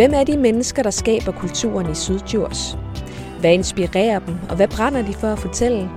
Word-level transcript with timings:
Hvem 0.00 0.14
er 0.14 0.24
de 0.24 0.36
mennesker, 0.36 0.82
der 0.82 0.90
skaber 0.90 1.32
kulturen 1.32 1.90
i 1.90 1.94
Sydjurs? 1.94 2.78
Hvad 3.40 3.52
inspirerer 3.52 4.18
dem, 4.18 4.34
og 4.48 4.56
hvad 4.56 4.68
brænder 4.68 5.02
de 5.02 5.12
for 5.12 5.26
at 5.26 5.38
fortælle? 5.38 5.90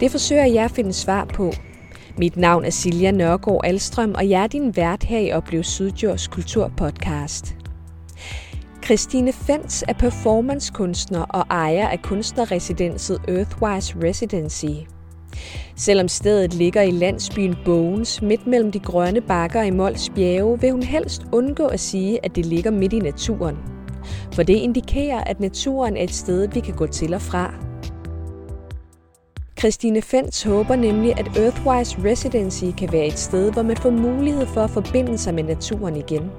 Det 0.00 0.10
forsøger 0.10 0.44
jeg 0.44 0.64
at 0.64 0.70
finde 0.70 0.92
svar 0.92 1.24
på. 1.24 1.52
Mit 2.18 2.36
navn 2.36 2.64
er 2.64 2.70
Silja 2.70 3.10
Nørgaard 3.10 3.60
Alstrøm, 3.64 4.14
og 4.14 4.28
jeg 4.28 4.42
er 4.42 4.46
din 4.46 4.76
vært 4.76 5.02
her 5.02 5.18
i 5.18 5.32
Oplev 5.32 5.62
Sydjurs 5.62 6.28
Kulturpodcast. 6.28 7.56
Christine 8.84 9.32
Fens 9.32 9.84
er 9.88 9.94
performancekunstner 9.94 11.22
og 11.22 11.46
ejer 11.50 11.88
af 11.88 12.02
kunstnerresidenset 12.02 13.20
Earthwise 13.28 13.94
Residency. 14.02 14.86
Selvom 15.76 16.08
stedet 16.08 16.54
ligger 16.54 16.82
i 16.82 16.90
landsbyen 16.90 17.56
Bones, 17.64 18.22
midt 18.22 18.46
mellem 18.46 18.72
de 18.72 18.78
grønne 18.78 19.20
bakker 19.20 19.62
i 19.62 19.70
Mols 19.70 20.10
bjerge, 20.14 20.60
vil 20.60 20.70
hun 20.70 20.82
helst 20.82 21.22
undgå 21.32 21.66
at 21.66 21.80
sige, 21.80 22.24
at 22.24 22.36
det 22.36 22.46
ligger 22.46 22.70
midt 22.70 22.92
i 22.92 22.98
naturen. 22.98 23.56
For 24.32 24.42
det 24.42 24.54
indikerer, 24.54 25.24
at 25.24 25.40
naturen 25.40 25.96
er 25.96 26.02
et 26.02 26.14
sted, 26.14 26.48
vi 26.48 26.60
kan 26.60 26.74
gå 26.74 26.86
til 26.86 27.14
og 27.14 27.22
fra. 27.22 27.54
Christine 29.58 30.02
Fens 30.02 30.42
håber 30.42 30.76
nemlig, 30.76 31.18
at 31.18 31.26
Earthwise 31.36 32.04
Residency 32.04 32.64
kan 32.78 32.92
være 32.92 33.06
et 33.06 33.18
sted, 33.18 33.52
hvor 33.52 33.62
man 33.62 33.76
får 33.76 33.90
mulighed 33.90 34.46
for 34.46 34.60
at 34.60 34.70
forbinde 34.70 35.18
sig 35.18 35.34
med 35.34 35.42
naturen 35.42 35.96
igen. 35.96 36.30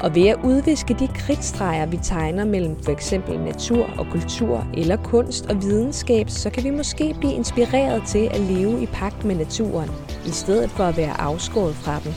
Og 0.00 0.14
ved 0.14 0.28
at 0.28 0.38
udviske 0.44 0.94
de 0.94 1.08
kridtstreger, 1.08 1.86
vi 1.86 1.98
tegner 2.02 2.44
mellem 2.44 2.82
for 2.82 2.92
eksempel 2.92 3.40
natur 3.40 3.90
og 3.98 4.06
kultur 4.10 4.66
eller 4.74 4.96
kunst 4.96 5.46
og 5.46 5.62
videnskab, 5.62 6.30
så 6.30 6.50
kan 6.50 6.64
vi 6.64 6.70
måske 6.70 7.14
blive 7.18 7.32
inspireret 7.32 8.02
til 8.06 8.28
at 8.32 8.40
leve 8.40 8.82
i 8.82 8.86
pagt 8.86 9.24
med 9.24 9.34
naturen, 9.34 9.90
i 10.26 10.30
stedet 10.30 10.70
for 10.70 10.84
at 10.84 10.96
være 10.96 11.20
afskåret 11.20 11.74
fra 11.74 12.00
den. 12.00 12.14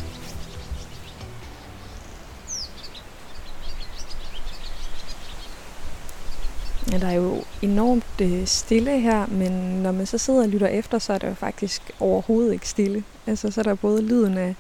Ja, 6.91 6.97
der 6.97 7.07
er 7.07 7.13
jo 7.13 7.43
enormt 7.61 8.21
øh, 8.21 8.45
stille 8.45 8.99
her, 8.99 9.27
men 9.27 9.51
når 9.83 9.91
man 9.91 10.05
så 10.05 10.17
sidder 10.17 10.43
og 10.43 10.49
lytter 10.49 10.67
efter, 10.67 10.99
så 10.99 11.13
er 11.13 11.17
det 11.17 11.27
jo 11.27 11.33
faktisk 11.33 11.91
overhovedet 11.99 12.53
ikke 12.53 12.69
stille. 12.69 13.03
Altså, 13.27 13.51
så 13.51 13.61
er 13.61 13.63
der 13.63 13.75
både 13.75 14.01
lyden 14.01 14.37
af 14.37 14.55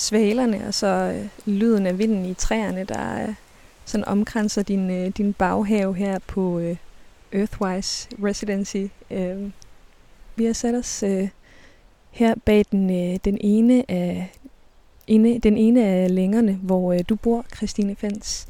svalerne, 0.00 0.66
og 0.66 0.74
så 0.74 0.86
øh, 0.86 1.54
lyden 1.54 1.86
af 1.86 1.98
vinden 1.98 2.24
i 2.24 2.34
træerne, 2.34 2.84
der 2.84 3.22
øh, 3.22 3.34
sådan 3.84 4.04
omkranser 4.04 4.62
din, 4.62 4.90
øh, 4.90 5.08
din 5.08 5.32
baghave 5.32 5.94
her 5.94 6.18
på 6.18 6.58
øh, 6.58 6.76
Earthwise 7.32 8.08
Residency. 8.24 8.84
Øh, 9.10 9.50
vi 10.36 10.44
har 10.44 10.52
sat 10.52 10.74
os 10.74 11.02
øh, 11.02 11.28
her 12.10 12.34
bag 12.44 12.64
den, 12.70 12.90
øh, 12.90 13.18
den 13.24 13.38
ene 13.40 13.90
af 13.90 14.32
ene, 15.06 15.38
den 15.38 15.56
ene 15.56 15.84
af 15.84 16.14
længerne, 16.14 16.52
hvor 16.62 16.92
øh, 16.92 17.00
du 17.08 17.16
bor, 17.16 17.44
Christine 17.56 17.96
Fens. 17.96 18.48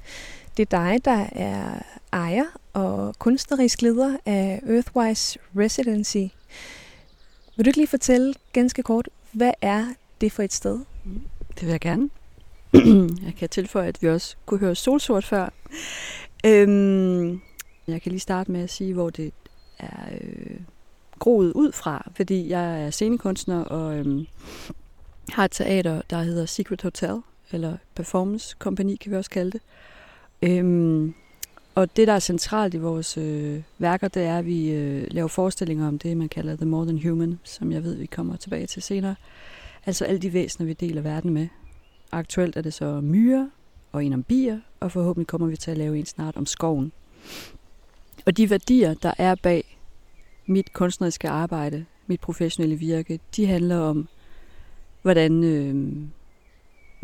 Det 0.56 0.72
er 0.72 0.78
dig, 0.78 1.04
der 1.04 1.26
er 1.32 1.82
ejer 2.12 2.44
og 2.72 3.14
kunstnerisk 3.18 3.82
leder 3.82 4.16
af 4.26 4.60
Earthwise 4.66 5.38
Residency. 5.56 6.34
Vil 7.56 7.64
du 7.64 7.68
ikke 7.68 7.78
lige 7.78 7.86
fortælle 7.86 8.34
ganske 8.52 8.82
kort, 8.82 9.08
hvad 9.32 9.52
er 9.62 9.84
det 10.20 10.32
for 10.32 10.42
et 10.42 10.52
sted? 10.52 10.78
Mm. 11.04 11.20
Det 11.54 11.62
vil 11.62 11.70
jeg 11.70 11.80
gerne. 11.80 12.10
jeg 13.26 13.34
kan 13.38 13.48
tilføje, 13.48 13.88
at 13.88 14.02
vi 14.02 14.08
også 14.08 14.36
kunne 14.46 14.60
høre 14.60 14.74
solsort 14.74 15.24
før. 15.24 15.48
Øhm, 16.46 17.40
jeg 17.86 18.02
kan 18.02 18.12
lige 18.12 18.20
starte 18.20 18.52
med 18.52 18.60
at 18.60 18.70
sige, 18.70 18.94
hvor 18.94 19.10
det 19.10 19.32
er 19.78 20.08
øh, 20.20 20.60
groet 21.18 21.52
ud 21.52 21.72
fra, 21.72 22.10
fordi 22.16 22.48
jeg 22.48 22.82
er 22.82 22.90
scenekunstner 22.90 23.64
og 23.64 23.98
øhm, 23.98 24.26
har 25.28 25.44
et 25.44 25.50
teater, 25.50 26.02
der 26.10 26.22
hedder 26.22 26.46
Secret 26.46 26.82
Hotel, 26.82 27.20
eller 27.52 27.76
Performance 27.94 28.56
Company 28.58 28.96
kan 29.00 29.12
vi 29.12 29.16
også 29.16 29.30
kalde 29.30 29.50
det. 29.50 29.60
Øhm, 30.42 31.14
og 31.74 31.96
det, 31.96 32.08
der 32.08 32.14
er 32.14 32.18
centralt 32.18 32.74
i 32.74 32.78
vores 32.78 33.16
øh, 33.16 33.62
værker, 33.78 34.08
det 34.08 34.22
er, 34.22 34.38
at 34.38 34.46
vi 34.46 34.70
øh, 34.70 35.06
laver 35.10 35.28
forestillinger 35.28 35.88
om 35.88 35.98
det, 35.98 36.16
man 36.16 36.28
kalder 36.28 36.56
The 36.56 36.66
More 36.66 36.84
Than 36.84 37.02
Human, 37.02 37.38
som 37.44 37.72
jeg 37.72 37.84
ved, 37.84 37.94
vi 37.94 38.06
kommer 38.06 38.36
tilbage 38.36 38.66
til 38.66 38.82
senere. 38.82 39.14
Altså 39.86 40.04
alle 40.04 40.18
de 40.18 40.32
væsener, 40.32 40.66
vi 40.66 40.72
deler 40.72 41.02
verden 41.02 41.30
med. 41.30 41.48
Aktuelt 42.12 42.56
er 42.56 42.62
det 42.62 42.74
så 42.74 43.00
myrer 43.00 43.48
og 43.92 44.04
en 44.04 44.12
om 44.12 44.22
bier, 44.22 44.60
og 44.80 44.92
forhåbentlig 44.92 45.26
kommer 45.26 45.46
vi 45.46 45.56
til 45.56 45.70
at 45.70 45.78
lave 45.78 45.98
en 45.98 46.06
snart 46.06 46.36
om 46.36 46.46
skoven. 46.46 46.92
Og 48.26 48.36
de 48.36 48.50
værdier, 48.50 48.94
der 48.94 49.12
er 49.18 49.34
bag 49.34 49.78
mit 50.46 50.72
kunstneriske 50.72 51.28
arbejde, 51.28 51.84
mit 52.06 52.20
professionelle 52.20 52.76
virke, 52.76 53.20
de 53.36 53.46
handler 53.46 53.78
om, 53.78 54.08
hvordan 55.02 55.44
øh, 55.44 55.92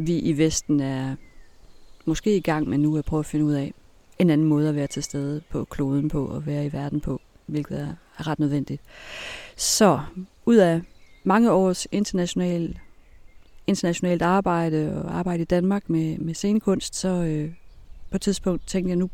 vi 0.07 0.19
i 0.19 0.39
Vesten 0.39 0.81
er 0.81 1.17
måske 2.05 2.37
i 2.37 2.41
gang 2.41 2.69
med 2.69 2.79
nu 2.79 2.97
at 2.97 3.05
prøve 3.05 3.21
at 3.21 3.27
finde 3.27 3.45
ud 3.45 3.53
af 3.53 3.75
en 4.19 4.31
anden 4.31 4.47
måde 4.47 4.69
at 4.69 4.75
være 4.75 4.87
til 4.87 5.03
stede 5.03 5.43
på 5.51 5.65
kloden 5.65 6.09
på 6.09 6.27
og 6.27 6.47
være 6.47 6.67
i 6.67 6.73
verden 6.73 7.01
på, 7.01 7.21
hvilket 7.47 7.81
er 7.81 8.27
ret 8.27 8.39
nødvendigt. 8.39 8.83
Så 9.57 10.01
ud 10.47 10.57
af 10.57 10.81
mange 11.27 11.53
års 11.53 11.87
international, 11.93 12.79
internationalt 13.67 14.23
arbejde 14.23 15.03
og 15.05 15.19
arbejde 15.19 15.43
i 15.43 15.45
Danmark 15.45 15.91
med, 15.91 16.19
med 16.19 16.35
scenekunst, 16.35 16.97
så 16.97 17.09
øh, 17.09 17.53
på 18.11 18.17
et 18.17 18.21
tidspunkt 18.21 18.67
tænkte 18.67 18.89
jeg, 18.89 18.97
nu 18.97 19.11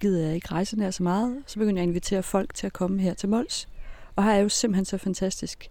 gider 0.00 0.26
jeg 0.26 0.34
ikke 0.34 0.48
rejse 0.52 0.78
nær 0.78 0.90
så 0.90 1.02
meget. 1.02 1.42
Så 1.46 1.58
begyndte 1.58 1.80
jeg 1.80 1.82
at 1.82 1.88
invitere 1.88 2.22
folk 2.22 2.54
til 2.54 2.66
at 2.66 2.72
komme 2.72 3.00
her 3.00 3.14
til 3.14 3.28
Mols. 3.28 3.68
Og 4.16 4.24
her 4.24 4.32
er 4.32 4.38
jo 4.38 4.48
simpelthen 4.48 4.84
så 4.84 4.98
fantastisk 4.98 5.70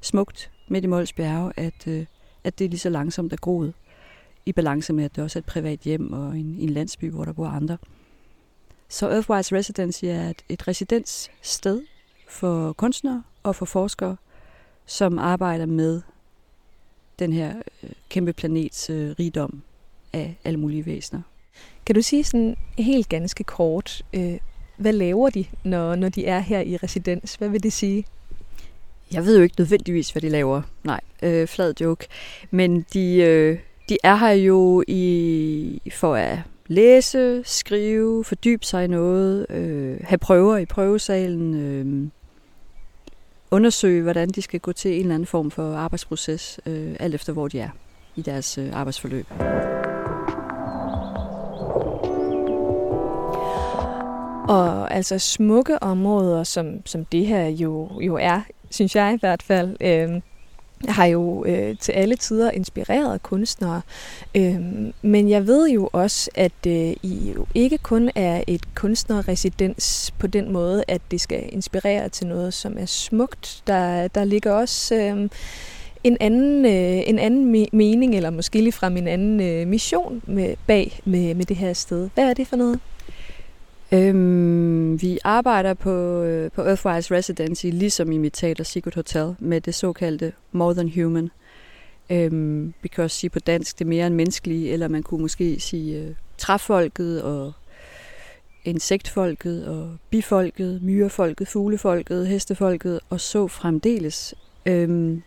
smukt 0.00 0.50
midt 0.68 0.84
i 0.84 0.88
Mols 0.88 1.12
bjerge, 1.12 1.52
at, 1.56 1.88
øh, 1.88 2.06
at 2.44 2.58
det 2.58 2.64
er 2.64 2.68
lige 2.68 2.80
så 2.80 2.90
langsomt 2.90 3.32
er 3.32 3.36
groet 3.36 3.74
i 4.46 4.52
balance 4.52 4.92
med, 4.92 5.04
at 5.04 5.16
det 5.16 5.24
også 5.24 5.38
er 5.38 5.40
et 5.40 5.46
privat 5.46 5.80
hjem 5.80 6.12
og 6.12 6.38
en, 6.38 6.56
en 6.58 6.70
landsby, 6.70 7.10
hvor 7.10 7.24
der 7.24 7.32
bor 7.32 7.46
andre. 7.46 7.78
Så 8.88 9.10
Earthwise 9.10 9.56
Residency 9.56 10.04
er 10.04 10.30
et, 10.30 10.44
et 10.48 10.68
residenssted 10.68 11.82
for 12.28 12.72
kunstnere 12.72 13.22
og 13.42 13.56
for 13.56 13.66
forskere, 13.66 14.16
som 14.86 15.18
arbejder 15.18 15.66
med 15.66 16.02
den 17.18 17.32
her 17.32 17.54
øh, 17.82 17.90
kæmpe 18.08 18.32
planets 18.32 18.90
øh, 18.90 19.14
rigdom 19.18 19.62
af 20.12 20.36
alle 20.44 20.60
mulige 20.60 20.86
væsener. 20.86 21.22
Kan 21.86 21.94
du 21.94 22.02
sige 22.02 22.24
sådan 22.24 22.56
helt 22.78 23.08
ganske 23.08 23.44
kort, 23.44 24.02
øh, 24.12 24.38
hvad 24.76 24.92
laver 24.92 25.30
de, 25.30 25.44
når, 25.64 25.96
når 25.96 26.08
de 26.08 26.26
er 26.26 26.38
her 26.38 26.60
i 26.60 26.76
residens? 26.76 27.34
Hvad 27.34 27.48
vil 27.48 27.62
det 27.62 27.72
sige? 27.72 28.04
Jeg 29.12 29.24
ved 29.24 29.36
jo 29.36 29.42
ikke 29.42 29.54
nødvendigvis, 29.58 30.10
hvad 30.10 30.22
de 30.22 30.28
laver. 30.28 30.62
Nej, 30.84 31.00
øh, 31.22 31.48
flad 31.48 31.74
joke. 31.80 32.06
Men 32.50 32.86
de, 32.92 33.16
øh, 33.16 33.58
de 33.88 33.98
er 34.04 34.16
her 34.16 34.30
jo 34.30 34.84
i, 34.88 35.82
for 35.92 36.14
at 36.14 36.38
læse, 36.66 37.42
skrive, 37.44 38.24
fordybe 38.24 38.64
sig 38.64 38.84
i 38.84 38.86
noget, 38.86 39.46
øh, 39.50 40.00
have 40.04 40.18
prøver 40.18 40.56
i 40.56 40.66
prøvesalen, 40.66 41.54
øh, 41.54 42.08
undersøge, 43.56 44.02
hvordan 44.02 44.28
de 44.28 44.42
skal 44.42 44.60
gå 44.60 44.72
til 44.72 44.94
en 44.94 45.00
eller 45.00 45.14
anden 45.14 45.26
form 45.26 45.50
for 45.50 45.74
arbejdsproces, 45.74 46.60
øh, 46.66 46.96
alt 47.00 47.14
efter 47.14 47.32
hvor 47.32 47.48
de 47.48 47.60
er 47.60 47.68
i 48.16 48.22
deres 48.22 48.58
øh, 48.58 48.68
arbejdsforløb. 48.72 49.26
Og 54.48 54.94
altså 54.94 55.18
smukke 55.18 55.82
områder, 55.82 56.44
som, 56.44 56.86
som 56.86 57.04
det 57.04 57.26
her 57.26 57.46
jo, 57.46 58.00
jo 58.00 58.14
er, 58.14 58.40
synes 58.70 58.96
jeg 58.96 59.14
i 59.14 59.18
hvert 59.20 59.42
fald, 59.42 59.76
øh, 59.80 60.20
har 60.88 61.04
jo 61.04 61.44
øh, 61.44 61.78
til 61.78 61.92
alle 61.92 62.16
tider 62.16 62.50
inspireret 62.50 63.22
kunstnere. 63.22 63.80
Øhm, 64.34 64.92
men 65.02 65.28
jeg 65.28 65.46
ved 65.46 65.68
jo 65.68 65.88
også, 65.92 66.30
at 66.34 66.66
øh, 66.66 66.92
I 67.02 67.32
jo 67.36 67.46
ikke 67.54 67.78
kun 67.78 68.10
er 68.14 68.44
et 68.46 68.74
kunstnerresidens 68.74 70.14
på 70.18 70.26
den 70.26 70.52
måde, 70.52 70.84
at 70.88 71.00
det 71.10 71.20
skal 71.20 71.48
inspirere 71.52 72.08
til 72.08 72.26
noget, 72.26 72.54
som 72.54 72.76
er 72.78 72.86
smukt. 72.86 73.62
Der, 73.66 74.08
der 74.08 74.24
ligger 74.24 74.52
også 74.52 74.94
øh, 74.94 75.28
en 76.04 76.16
anden, 76.20 76.64
øh, 76.64 77.08
en 77.08 77.18
anden 77.18 77.54
me- 77.54 77.68
mening, 77.72 78.14
eller 78.14 78.30
måske 78.30 78.58
lige 78.60 78.72
fra 78.72 78.86
en 78.86 79.08
anden 79.08 79.40
øh, 79.40 79.66
mission 79.66 80.22
med, 80.26 80.54
bag 80.66 81.00
med, 81.04 81.34
med 81.34 81.44
det 81.44 81.56
her 81.56 81.72
sted. 81.72 82.08
Hvad 82.14 82.24
er 82.24 82.34
det 82.34 82.46
for 82.46 82.56
noget? 82.56 82.80
Øhm, 83.92 85.02
vi 85.02 85.18
arbejder 85.24 85.74
på, 85.74 86.22
øh, 86.22 86.50
på 86.50 86.62
Earthwise 86.62 87.14
Residency, 87.14 87.66
ligesom 87.66 88.12
i 88.12 88.18
mit 88.18 88.32
teater 88.32 88.64
Secret 88.64 88.94
Hotel, 88.94 89.34
med 89.38 89.60
det 89.60 89.74
såkaldte 89.74 90.32
More 90.52 90.74
Than 90.74 90.92
Human. 90.94 91.30
Øhm, 92.10 92.74
vi 92.82 92.88
kan 92.88 93.04
også 93.04 93.16
sige 93.16 93.30
på 93.30 93.38
dansk, 93.38 93.78
det 93.78 93.84
er 93.84 93.88
mere 93.88 94.06
end 94.06 94.14
menneskelige, 94.14 94.72
eller 94.72 94.88
man 94.88 95.02
kunne 95.02 95.20
måske 95.20 95.60
sige 95.60 95.98
øh, 95.98 96.14
træfolket 96.38 97.22
og 97.22 97.52
insektfolket 98.64 99.66
og 99.66 99.96
bifolket, 100.10 100.82
myrefolket, 100.82 101.48
fuglefolket, 101.48 102.26
hestefolket 102.26 103.00
og 103.10 103.20
så 103.20 103.48
fremdeles. 103.48 104.34
Øhm, 104.66 105.22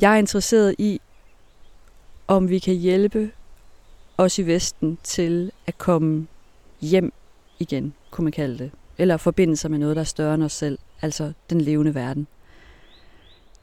jeg 0.00 0.12
er 0.12 0.18
interesseret 0.18 0.74
i, 0.78 1.00
om 2.28 2.48
vi 2.48 2.58
kan 2.58 2.74
hjælpe 2.74 3.30
os 4.18 4.38
i 4.38 4.46
Vesten 4.46 4.98
til 5.02 5.52
at 5.66 5.78
komme 5.78 6.26
hjem 6.80 7.12
igen, 7.58 7.94
kunne 8.10 8.24
man 8.24 8.32
kalde 8.32 8.58
det. 8.58 8.70
Eller 8.98 9.16
forbinde 9.16 9.56
sig 9.56 9.70
med 9.70 9.78
noget, 9.78 9.96
der 9.96 10.02
er 10.02 10.06
større 10.06 10.34
end 10.34 10.42
os 10.42 10.52
selv, 10.52 10.78
altså 11.02 11.32
den 11.50 11.60
levende 11.60 11.94
verden. 11.94 12.26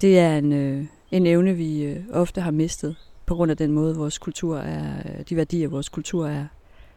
Det 0.02 0.20
er 0.20 0.38
en, 0.38 0.54
øh, 0.54 0.86
en 1.12 1.28
evne, 1.28 1.54
vi 1.54 1.84
øh, 1.84 2.04
ofte 2.12 2.42
har 2.42 2.52
mistet, 2.52 2.96
på 3.26 3.36
grund 3.36 3.52
af 3.52 3.58
den 3.58 3.72
måde, 3.72 3.96
vores 3.96 4.18
kultur 4.18 4.58
er, 4.58 4.94
øh, 5.06 5.26
de 5.30 5.36
værdier, 5.36 5.68
vores 5.68 5.90
kultur 5.90 6.28
er, 6.28 6.46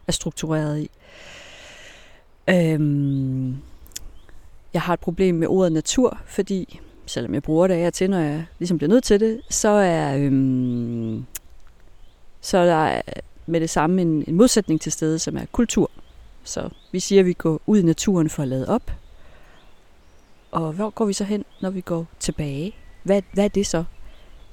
er 0.07 0.13
struktureret 0.13 0.81
i. 0.81 0.91
Øhm, 2.51 3.57
jeg 4.75 4.83
har 4.83 4.93
et 4.95 5.01
problem 5.01 5.35
med 5.35 5.49
ordet 5.49 5.73
natur, 5.73 6.19
fordi 6.27 6.81
selvom 7.07 7.35
jeg 7.35 7.43
bruger 7.43 7.67
det 7.67 7.75
af 7.75 7.87
og 7.87 7.95
til, 7.95 8.11
når 8.11 8.19
jeg 8.19 8.45
ligesom 8.59 8.79
bliver 8.79 8.89
nødt 8.89 9.05
til 9.05 9.21
det, 9.21 9.41
så 9.51 9.69
er, 9.69 10.17
øhm, 10.17 11.25
så 12.41 12.59
er 12.59 12.65
der 12.65 13.03
med 13.47 13.61
det 13.61 13.71
samme 13.71 14.03
en, 14.03 14.25
en 14.27 14.35
modsætning 14.35 14.81
til 14.81 14.93
stede, 14.93 15.19
som 15.19 15.37
er 15.37 15.45
kultur. 15.53 15.91
Så 16.45 16.69
vi 16.93 17.01
siger, 17.01 17.21
at 17.21 17.27
vi 17.27 17.33
går 17.33 17.61
ud 17.67 17.79
i 17.79 17.83
naturen 17.83 18.31
for 18.31 18.43
at 18.43 18.49
lade 18.49 18.69
op. 18.69 18.93
Og 20.51 20.73
hvor 20.73 20.91
går 20.91 21.05
vi 21.05 21.13
så 21.13 21.25
hen, 21.25 21.45
når 21.61 21.71
vi 21.71 21.81
går 21.81 22.07
tilbage? 22.21 22.75
Hvad, 23.03 23.23
hvad 23.33 23.45
er 23.45 23.49
det 23.49 23.67
så? 23.67 23.85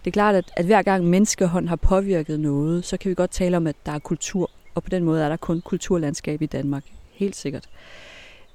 Det 0.05 0.07
er 0.07 0.11
klart, 0.11 0.35
at, 0.35 0.51
at 0.57 0.65
hver 0.65 0.81
gang 0.81 1.05
menneskehånd 1.05 1.67
har 1.67 1.75
påvirket 1.75 2.39
noget, 2.39 2.85
så 2.85 2.97
kan 2.97 3.09
vi 3.09 3.15
godt 3.15 3.31
tale 3.31 3.57
om, 3.57 3.67
at 3.67 3.75
der 3.85 3.91
er 3.91 3.99
kultur. 3.99 4.51
Og 4.75 4.83
på 4.83 4.89
den 4.89 5.03
måde 5.03 5.23
er 5.23 5.29
der 5.29 5.37
kun 5.37 5.61
kulturlandskab 5.61 6.41
i 6.41 6.45
Danmark. 6.45 6.83
Helt 7.11 7.35
sikkert. 7.35 7.69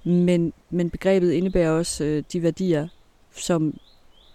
Men, 0.04 0.52
men 0.70 0.90
begrebet 0.90 1.32
indebærer 1.32 1.70
også 1.70 2.04
øh, 2.04 2.24
de 2.32 2.42
værdier, 2.42 2.88
som 3.32 3.78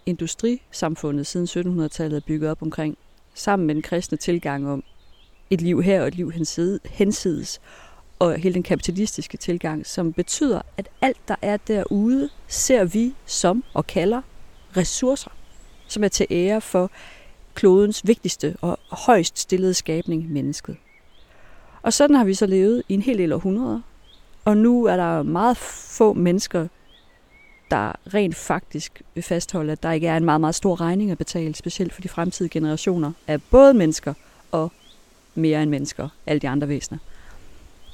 industrisamfundet 0.06 1.26
siden 1.26 1.46
1700-tallet 1.46 2.16
er 2.16 2.26
bygget 2.26 2.50
op 2.50 2.62
omkring, 2.62 2.98
sammen 3.34 3.66
med 3.66 3.74
den 3.74 3.82
kristne 3.82 4.18
tilgang 4.18 4.68
om 4.68 4.84
et 5.50 5.60
liv 5.60 5.82
her 5.82 6.00
og 6.00 6.08
et 6.08 6.14
liv 6.14 6.32
hensides, 6.84 7.60
og 8.20 8.38
hele 8.38 8.54
den 8.54 8.62
kapitalistiske 8.62 9.36
tilgang, 9.36 9.86
som 9.86 10.12
betyder, 10.12 10.62
at 10.76 10.88
alt, 11.00 11.28
der 11.28 11.36
er 11.42 11.56
derude, 11.56 12.28
ser 12.48 12.84
vi 12.84 13.14
som 13.26 13.64
og 13.74 13.86
kalder 13.86 14.22
ressourcer, 14.76 15.30
som 15.88 16.04
er 16.04 16.08
til 16.08 16.26
ære 16.30 16.60
for 16.60 16.90
klodens 17.54 18.06
vigtigste 18.06 18.56
og 18.60 18.78
højst 18.90 19.38
stillede 19.38 19.74
skabning, 19.74 20.32
mennesket. 20.32 20.76
Og 21.82 21.92
sådan 21.92 22.16
har 22.16 22.24
vi 22.24 22.34
så 22.34 22.46
levet 22.46 22.82
i 22.88 22.94
en 22.94 23.02
hel 23.02 23.18
del 23.18 23.32
århundreder. 23.32 23.80
Og 24.44 24.56
nu 24.56 24.84
er 24.84 24.96
der 24.96 25.22
meget 25.22 25.56
få 25.56 26.12
mennesker, 26.12 26.68
der 27.70 27.92
rent 28.14 28.36
faktisk 28.36 29.02
vil 29.14 29.22
fastholde, 29.22 29.72
at 29.72 29.82
der 29.82 29.92
ikke 29.92 30.06
er 30.06 30.16
en 30.16 30.24
meget, 30.24 30.40
meget 30.40 30.54
stor 30.54 30.80
regning 30.80 31.10
at 31.10 31.18
betale, 31.18 31.54
specielt 31.54 31.92
for 31.92 32.00
de 32.00 32.08
fremtidige 32.08 32.50
generationer 32.50 33.12
af 33.26 33.42
både 33.42 33.74
mennesker 33.74 34.14
og 34.52 34.72
mere 35.34 35.62
end 35.62 35.70
mennesker, 35.70 36.08
alle 36.26 36.40
de 36.40 36.48
andre 36.48 36.68
væsener. 36.68 36.98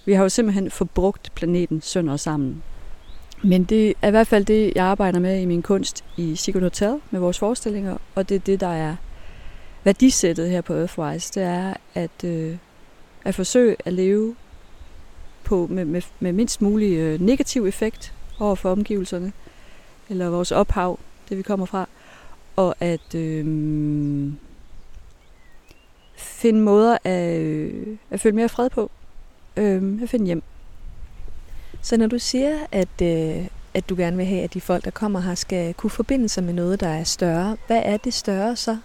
Vi 0.06 0.12
har 0.12 0.22
jo 0.22 0.28
simpelthen 0.28 0.70
forbrugt 0.70 1.32
planeten 1.34 1.80
sønder 1.80 2.12
og 2.12 2.20
sammen. 2.20 2.62
Men 3.42 3.64
det 3.64 3.94
er 4.02 4.08
i 4.08 4.10
hvert 4.10 4.26
fald 4.26 4.44
det, 4.44 4.72
jeg 4.74 4.84
arbejder 4.84 5.18
med 5.18 5.40
i 5.40 5.44
min 5.44 5.62
kunst 5.62 6.04
i 6.16 6.36
Sigurd 6.36 6.62
Hotel 6.62 7.00
med 7.10 7.20
vores 7.20 7.38
forestillinger, 7.38 7.96
og 8.14 8.28
det 8.28 8.34
er 8.34 8.38
det, 8.38 8.60
der 8.60 8.68
er 8.68 8.96
værdisættet 9.84 10.50
her 10.50 10.60
på 10.60 10.74
Earthwise, 10.74 11.32
det 11.34 11.42
er 11.42 11.74
at, 11.94 12.24
øh, 12.24 12.56
at 13.24 13.34
forsøge 13.34 13.76
at 13.84 13.92
leve 13.92 14.36
på, 15.44 15.66
med, 15.70 15.84
med, 15.84 16.02
med 16.20 16.32
mindst 16.32 16.62
mulig 16.62 16.96
øh, 16.96 17.20
negativ 17.20 17.66
effekt 17.66 18.14
over 18.38 18.54
for 18.54 18.72
omgivelserne, 18.72 19.32
eller 20.08 20.28
vores 20.28 20.52
ophav, 20.52 20.98
det 21.28 21.36
vi 21.36 21.42
kommer 21.42 21.66
fra, 21.66 21.88
og 22.56 22.74
at 22.80 23.14
øh, 23.14 23.44
finde 26.16 26.60
måder 26.60 26.98
at, 27.04 27.40
øh, 27.40 27.96
at 28.10 28.20
føle 28.20 28.36
mere 28.36 28.48
fred 28.48 28.70
på, 28.70 28.90
øh, 29.56 30.02
at 30.02 30.08
finde 30.08 30.26
hjem. 30.26 30.42
Så 31.82 31.96
når 31.96 32.06
du 32.06 32.18
siger, 32.18 32.58
at, 32.72 33.02
øh, 33.02 33.46
at 33.74 33.88
du 33.88 33.96
gerne 33.96 34.16
vil 34.16 34.26
have, 34.26 34.42
at 34.42 34.54
de 34.54 34.60
folk, 34.60 34.84
der 34.84 34.90
kommer 34.90 35.20
her, 35.20 35.34
skal 35.34 35.74
kunne 35.74 35.90
forbinde 35.90 36.28
sig 36.28 36.44
med 36.44 36.52
noget, 36.52 36.80
der 36.80 36.88
er 36.88 37.04
større, 37.04 37.56
hvad 37.66 37.82
er 37.84 37.96
det 37.96 38.14
større 38.14 38.56
så? 38.56 38.78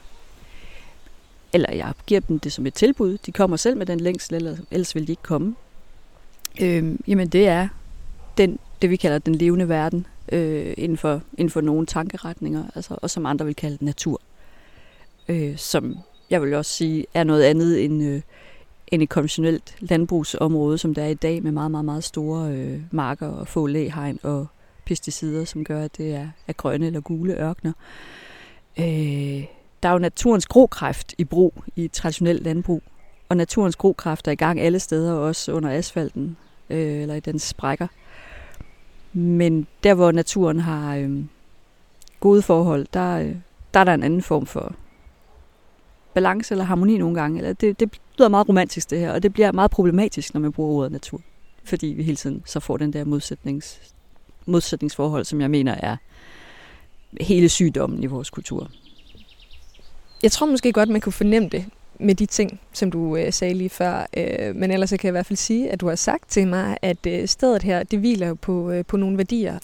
Eller 1.54 1.74
jeg 1.74 1.94
giver 2.06 2.22
dem 2.22 2.40
det 2.40 2.52
som 2.52 2.66
et 2.66 2.74
tilbud. 2.74 3.18
De 3.18 3.32
kommer 3.32 3.58
selv 3.58 3.78
med 3.78 3.86
den 3.86 4.00
længsel, 4.00 4.60
ellers 4.72 4.96
vil 4.96 5.08
de 5.08 5.12
ikke 5.12 5.24
komme. 5.24 5.56
Øh, 6.62 6.96
jamen 7.08 7.28
det 7.28 7.48
er 7.48 7.68
den, 8.38 8.60
det, 8.82 8.90
vi 8.90 8.96
kalder 8.96 9.20
den 9.20 9.36
levende 9.36 9.70
verden 9.70 10.08
øh, 10.32 10.74
inden, 10.78 10.98
for, 10.98 11.22
inden 11.38 11.50
for 11.50 11.62
nogle 11.62 11.86
tankeretninger, 11.86 12.64
altså, 12.76 12.96
og 13.02 13.10
som 13.10 13.26
andre 13.26 13.46
vil 13.46 13.56
kalde 13.56 13.86
natur. 13.86 14.22
Øh, 15.28 15.58
som 15.58 15.98
jeg 16.30 16.42
vil 16.42 16.54
også 16.54 16.72
sige 16.72 17.06
er 17.14 17.24
noget 17.24 17.44
andet 17.44 17.86
end, 17.86 18.04
øh, 18.04 18.22
end 18.92 19.02
et 19.02 19.10
konventionelt 19.10 19.76
landbrugsområde, 19.80 20.78
som 20.78 20.94
der 20.94 21.04
er 21.04 21.08
i 21.08 21.14
dag, 21.14 21.44
med 21.44 21.52
meget, 21.52 21.72
meget, 21.72 21.86
meget 21.86 22.04
store 22.04 22.52
øh, 22.52 22.82
marker 22.92 23.28
og 23.28 23.48
få 23.48 23.68
læhegn 23.68 24.20
og 24.24 24.48
pesticider, 24.86 25.46
som 25.46 25.64
gør, 25.64 25.84
at 25.84 25.98
det 25.98 26.14
er, 26.14 26.28
er 26.48 26.54
grønne 26.54 26.86
eller 26.86 27.02
gule 27.02 27.34
ørkner. 27.34 27.74
Øh, 28.80 29.46
der 29.84 29.90
er 29.90 29.94
jo 29.94 30.00
naturens 30.00 30.46
grokræft 30.46 31.16
i 31.18 31.24
brug 31.24 31.64
i 31.76 31.86
et 31.86 31.92
traditionelt 31.92 32.44
landbrug, 32.44 32.84
og 33.30 33.38
naturens 33.38 33.76
grokræft 33.76 34.28
er 34.28 34.32
i 34.32 34.36
gang 34.36 34.60
alle 34.60 34.80
steder, 34.80 35.14
også 35.14 35.52
under 35.52 35.70
asfalten 35.70 36.38
øh, 36.70 37.02
eller 37.02 37.16
i 37.16 37.20
dens 37.20 37.44
sprækker. 37.44 37.88
Men 39.14 39.68
der, 39.84 39.94
hvor 39.94 40.12
naturen 40.12 40.60
har 40.60 40.96
øh, 40.96 41.24
gode 42.20 42.42
forhold, 42.42 42.88
der, 42.94 43.18
øh, 43.18 43.36
der 43.74 43.80
er 43.80 43.84
der 43.84 43.94
en 43.94 44.04
anden 44.04 44.22
form 44.22 44.46
for 44.46 44.76
balance 46.14 46.54
eller 46.54 46.66
harmoni 46.66 46.98
nogle 46.98 47.16
gange. 47.22 47.38
Eller 47.38 47.54
det, 47.54 47.80
det 47.80 47.90
lyder 48.18 48.30
meget 48.30 48.50
romantisk 48.50 48.90
det 48.90 49.00
her, 49.00 49.12
og 49.12 49.24
det 49.24 49.34
bliver 49.34 49.52
meget 49.52 49.72
problematisk, 49.72 50.34
når 50.34 50.42
man 50.42 50.52
bruger 50.52 50.72
ordet 50.72 50.92
natur. 50.92 51.22
Fordi 51.64 51.88
vi 51.88 52.04
hele 52.04 52.18
tiden 52.18 52.44
så 52.46 52.60
får 52.60 52.78
den 52.78 52.94
der 52.94 53.06
modsætnings, 53.06 53.80
modsætningsforhold, 54.46 55.26
som 55.26 55.42
jeg 55.42 55.52
mener 55.52 55.74
er 55.74 55.98
hele 57.22 57.50
sygdommen 57.50 58.04
i 58.04 58.06
vores 58.06 58.30
kultur. 58.30 58.72
Jeg 60.24 60.32
tror 60.32 60.46
måske 60.46 60.72
godt, 60.72 60.90
man 60.90 61.02
kunne 61.02 61.14
fornemme 61.14 61.50
det 61.50 61.66
med 62.00 62.16
de 62.16 62.26
ting, 62.26 62.60
som 62.74 62.92
du 62.92 63.18
øh, 63.18 63.34
sagde 63.34 63.54
lige 63.54 63.70
før. 63.70 64.08
Øh, 64.18 64.56
men 64.56 64.72
ellers 64.72 64.90
kan 64.90 65.00
jeg 65.04 65.10
i 65.10 65.12
hvert 65.12 65.26
fald 65.26 65.38
sige, 65.38 65.72
at 65.72 65.82
du 65.82 65.88
har 65.88 65.96
sagt 65.96 66.30
til 66.30 66.48
mig, 66.48 66.78
at 66.82 67.06
øh, 67.08 67.28
stedet 67.28 67.64
her, 67.64 67.84
det 67.84 68.00
hviler 68.00 68.28
jo 68.28 68.34
på, 68.34 68.72
øh, 68.72 68.86
på 68.86 68.98
nogle 68.98 69.18
værdier. 69.18 69.60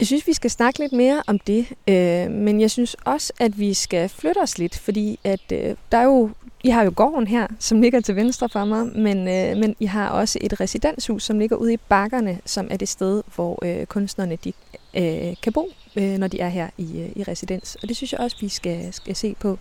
Jeg 0.00 0.06
synes, 0.06 0.26
vi 0.26 0.32
skal 0.32 0.50
snakke 0.50 0.78
lidt 0.78 0.92
mere 0.92 1.22
om 1.26 1.38
det, 1.38 1.66
øh, 1.88 2.30
men 2.30 2.60
jeg 2.60 2.70
synes 2.70 2.96
også, 3.04 3.32
at 3.40 3.58
vi 3.58 3.74
skal 3.74 4.08
flytte 4.08 4.38
os 4.38 4.58
lidt, 4.58 4.78
fordi 4.78 5.18
at 5.24 5.52
øh, 5.52 5.76
der 5.92 5.98
er 5.98 6.02
jo, 6.02 6.30
I 6.64 6.68
har 6.68 6.84
jo 6.84 6.92
gården 6.96 7.26
her, 7.26 7.46
som 7.58 7.80
ligger 7.80 8.00
til 8.00 8.16
venstre 8.16 8.48
for 8.48 8.64
mig, 8.64 8.86
men, 8.86 9.18
øh, 9.28 9.56
men 9.56 9.76
I 9.80 9.86
har 9.86 10.08
også 10.08 10.38
et 10.42 10.60
residenshus, 10.60 11.22
som 11.24 11.38
ligger 11.38 11.56
ude 11.56 11.72
i 11.72 11.76
bakkerne, 11.76 12.40
som 12.44 12.68
er 12.70 12.76
det 12.76 12.88
sted, 12.88 13.22
hvor 13.34 13.64
øh, 13.64 13.86
kunstnerne 13.86 14.38
de, 14.44 14.52
øh, 14.94 15.34
kan 15.42 15.52
bo, 15.52 15.68
øh, 15.96 16.18
når 16.18 16.26
de 16.28 16.40
er 16.40 16.48
her 16.48 16.68
i, 16.78 17.00
øh, 17.00 17.08
i 17.16 17.22
residens. 17.22 17.76
Og 17.82 17.88
det 17.88 17.96
synes 17.96 18.12
jeg 18.12 18.20
også, 18.20 18.36
vi 18.40 18.48
skal, 18.48 18.92
skal 18.92 19.16
se 19.16 19.36
på. 19.40 19.58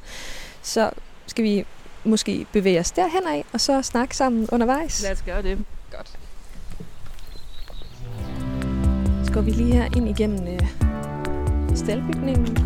Så 0.61 0.89
skal 1.27 1.43
vi 1.43 1.65
måske 2.03 2.45
bevæge 2.53 2.79
os 2.79 2.91
derhen 2.91 3.27
af, 3.27 3.45
og 3.53 3.61
så 3.61 3.81
snakke 3.81 4.15
sammen 4.15 4.47
undervejs. 4.51 5.03
Lad 5.03 5.11
os 5.11 5.21
gøre 5.21 5.41
det. 5.41 5.65
Går 9.33 9.41
vi 9.41 9.51
lige 9.51 9.73
her 9.73 9.85
ind 9.97 10.09
igennem 10.09 10.47
øh, 10.47 10.59
staldbygningen. 11.75 12.57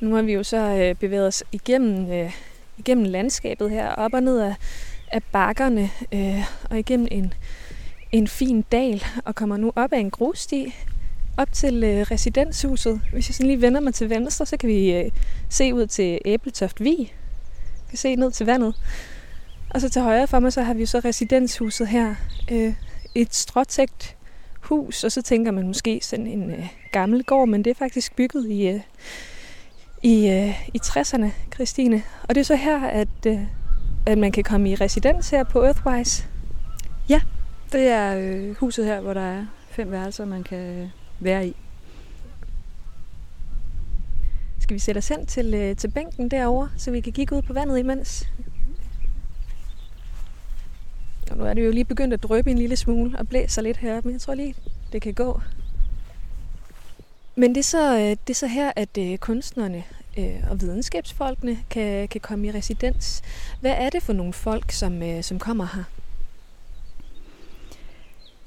Nu 0.00 0.14
har 0.14 0.22
vi 0.22 0.32
jo 0.32 0.42
så 0.42 0.56
øh, 0.56 0.94
bevæget 0.94 1.26
os 1.26 1.44
igennem, 1.52 2.12
øh, 2.12 2.32
igennem 2.78 3.04
landskabet 3.04 3.70
her, 3.70 3.88
op 3.88 4.14
og 4.14 4.22
ned 4.22 4.38
af, 4.38 4.54
af 5.12 5.22
bakkerne, 5.22 5.90
øh, 6.12 6.44
og 6.70 6.78
igennem 6.78 7.08
en, 7.10 7.34
en 8.12 8.28
fin 8.28 8.62
dal, 8.72 9.04
og 9.24 9.34
kommer 9.34 9.56
nu 9.56 9.72
op 9.76 9.92
ad 9.92 9.98
en 9.98 10.10
grussti, 10.10 10.74
op 11.36 11.52
til 11.52 11.84
øh, 11.84 12.00
residenshuset. 12.10 13.00
Hvis 13.12 13.28
jeg 13.28 13.34
sådan 13.34 13.46
lige 13.46 13.60
vender 13.60 13.80
mig 13.80 13.94
til 13.94 14.10
venstre, 14.10 14.46
så 14.46 14.56
kan 14.56 14.68
vi 14.68 14.92
øh, 14.92 15.10
se 15.48 15.74
ud 15.74 15.86
til 15.86 16.18
Æbletoft 16.24 16.80
Vi. 16.80 16.96
Vi 16.96 17.90
kan 17.90 17.98
se 17.98 18.16
ned 18.16 18.30
til 18.30 18.46
vandet. 18.46 18.74
Og 19.70 19.80
så 19.80 19.88
til 19.88 20.02
højre 20.02 20.26
for 20.26 20.38
mig, 20.38 20.52
så 20.52 20.62
har 20.62 20.74
vi 20.74 20.86
så 20.86 20.98
residenshuset 20.98 21.88
her. 21.88 22.14
Øh, 22.50 22.74
et 23.14 23.34
stråtægt 23.34 24.16
hus, 24.60 25.04
og 25.04 25.12
så 25.12 25.22
tænker 25.22 25.52
man 25.52 25.66
måske 25.66 26.00
sådan 26.02 26.26
en 26.26 26.50
øh, 26.50 26.66
gammel 26.92 27.24
gård, 27.24 27.48
men 27.48 27.64
det 27.64 27.70
er 27.70 27.74
faktisk 27.74 28.16
bygget 28.16 28.50
i, 28.50 28.68
øh, 28.68 28.80
i, 30.02 30.28
øh, 30.28 30.68
i 30.74 30.80
60'erne, 30.84 31.26
Christine. 31.54 32.02
Og 32.22 32.34
det 32.34 32.40
er 32.40 32.44
så 32.44 32.56
her, 32.56 32.80
at, 32.80 33.08
øh, 33.26 33.38
at 34.06 34.18
man 34.18 34.32
kan 34.32 34.44
komme 34.44 34.70
i 34.70 34.74
residens 34.74 35.30
her 35.30 35.44
på 35.44 35.64
Earthwise. 35.64 36.24
Ja, 37.08 37.20
det 37.72 37.88
er 37.88 38.16
øh, 38.16 38.56
huset 38.56 38.84
her, 38.84 39.00
hvor 39.00 39.14
der 39.14 39.20
er 39.20 39.46
fem 39.70 39.90
værelser, 39.90 40.24
man 40.24 40.42
kan 40.42 40.90
være 41.20 41.46
i. 41.46 41.56
Skal 44.58 44.74
vi 44.74 44.78
sætte 44.78 44.98
os 44.98 45.08
hen 45.08 45.26
til, 45.26 45.54
øh, 45.54 45.76
til 45.76 45.90
bænken 45.90 46.30
derovre, 46.30 46.70
så 46.76 46.90
vi 46.90 47.00
kan 47.00 47.12
kigge 47.12 47.36
ud 47.36 47.42
på 47.42 47.52
vandet 47.52 47.78
imens? 47.78 48.28
Og 51.30 51.36
nu 51.36 51.44
er 51.44 51.54
det 51.54 51.66
jo 51.66 51.70
lige 51.70 51.84
begyndt 51.84 52.14
at 52.14 52.22
drøbe 52.22 52.50
en 52.50 52.58
lille 52.58 52.76
smule 52.76 53.18
og 53.18 53.28
blæser 53.28 53.62
lidt 53.62 53.76
heroppe, 53.76 54.08
men 54.08 54.12
jeg 54.12 54.20
tror 54.20 54.34
lige, 54.34 54.54
det 54.92 55.02
kan 55.02 55.14
gå. 55.14 55.40
Men 57.36 57.50
det 57.50 57.58
er 57.58 57.62
så, 57.62 57.94
øh, 57.94 58.00
det 58.00 58.30
er 58.30 58.34
så 58.34 58.46
her, 58.46 58.72
at 58.76 58.98
øh, 58.98 59.18
kunstnerne 59.18 59.84
øh, 60.18 60.50
og 60.50 60.60
videnskabsfolkene 60.60 61.58
kan, 61.70 62.08
kan 62.08 62.20
komme 62.20 62.46
i 62.46 62.50
residens. 62.50 63.22
Hvad 63.60 63.74
er 63.78 63.90
det 63.90 64.02
for 64.02 64.12
nogle 64.12 64.32
folk, 64.32 64.72
som, 64.72 65.22
som 65.22 65.38
kommer 65.38 65.66
her? 65.74 65.99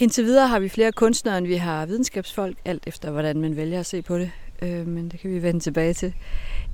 Indtil 0.04 0.26
videre 0.26 0.48
har 0.48 0.60
vi 0.60 0.70
flere 0.70 0.92
kunstnere, 0.92 1.38
end 1.38 1.48
vi 1.48 1.56
har 1.56 1.86
videnskabsfolk, 1.86 2.58
alt 2.66 2.84
efter 2.88 3.12
hvordan 3.12 3.42
man 3.42 3.56
vælger 3.56 3.80
at 3.80 3.86
se 3.86 4.02
på 4.02 4.18
det. 4.18 4.32
Øh, 4.62 4.88
men 4.88 5.10
det 5.10 5.20
kan 5.20 5.32
vi 5.32 5.44
vende 5.44 5.60
tilbage 5.60 5.94
til. 5.94 6.14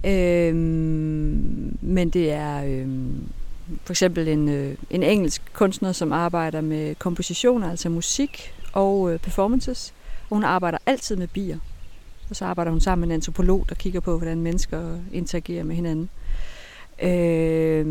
Øh, 0.05 0.55
men 1.81 2.09
det 2.09 2.31
er 2.31 2.63
øh, 2.63 2.87
for 3.83 3.93
eksempel 3.93 4.27
en, 4.27 4.49
øh, 4.49 4.75
en 4.89 5.03
engelsk 5.03 5.41
kunstner, 5.53 5.91
som 5.91 6.11
arbejder 6.11 6.61
med 6.61 6.95
kompositioner, 6.95 7.69
altså 7.69 7.89
musik 7.89 8.53
og 8.73 9.13
øh, 9.13 9.19
performances. 9.19 9.93
Og 10.29 10.35
hun 10.35 10.43
arbejder 10.43 10.77
altid 10.85 11.15
med 11.15 11.27
bier. 11.27 11.57
Og 12.29 12.35
så 12.35 12.45
arbejder 12.45 12.71
hun 12.71 12.81
sammen 12.81 13.07
med 13.07 13.07
en 13.07 13.19
antropolog, 13.19 13.65
der 13.69 13.75
kigger 13.75 13.99
på, 13.99 14.17
hvordan 14.17 14.41
mennesker 14.41 14.97
interagerer 15.11 15.63
med 15.63 15.75
hinanden. 15.75 16.09
Øh, 17.01 17.85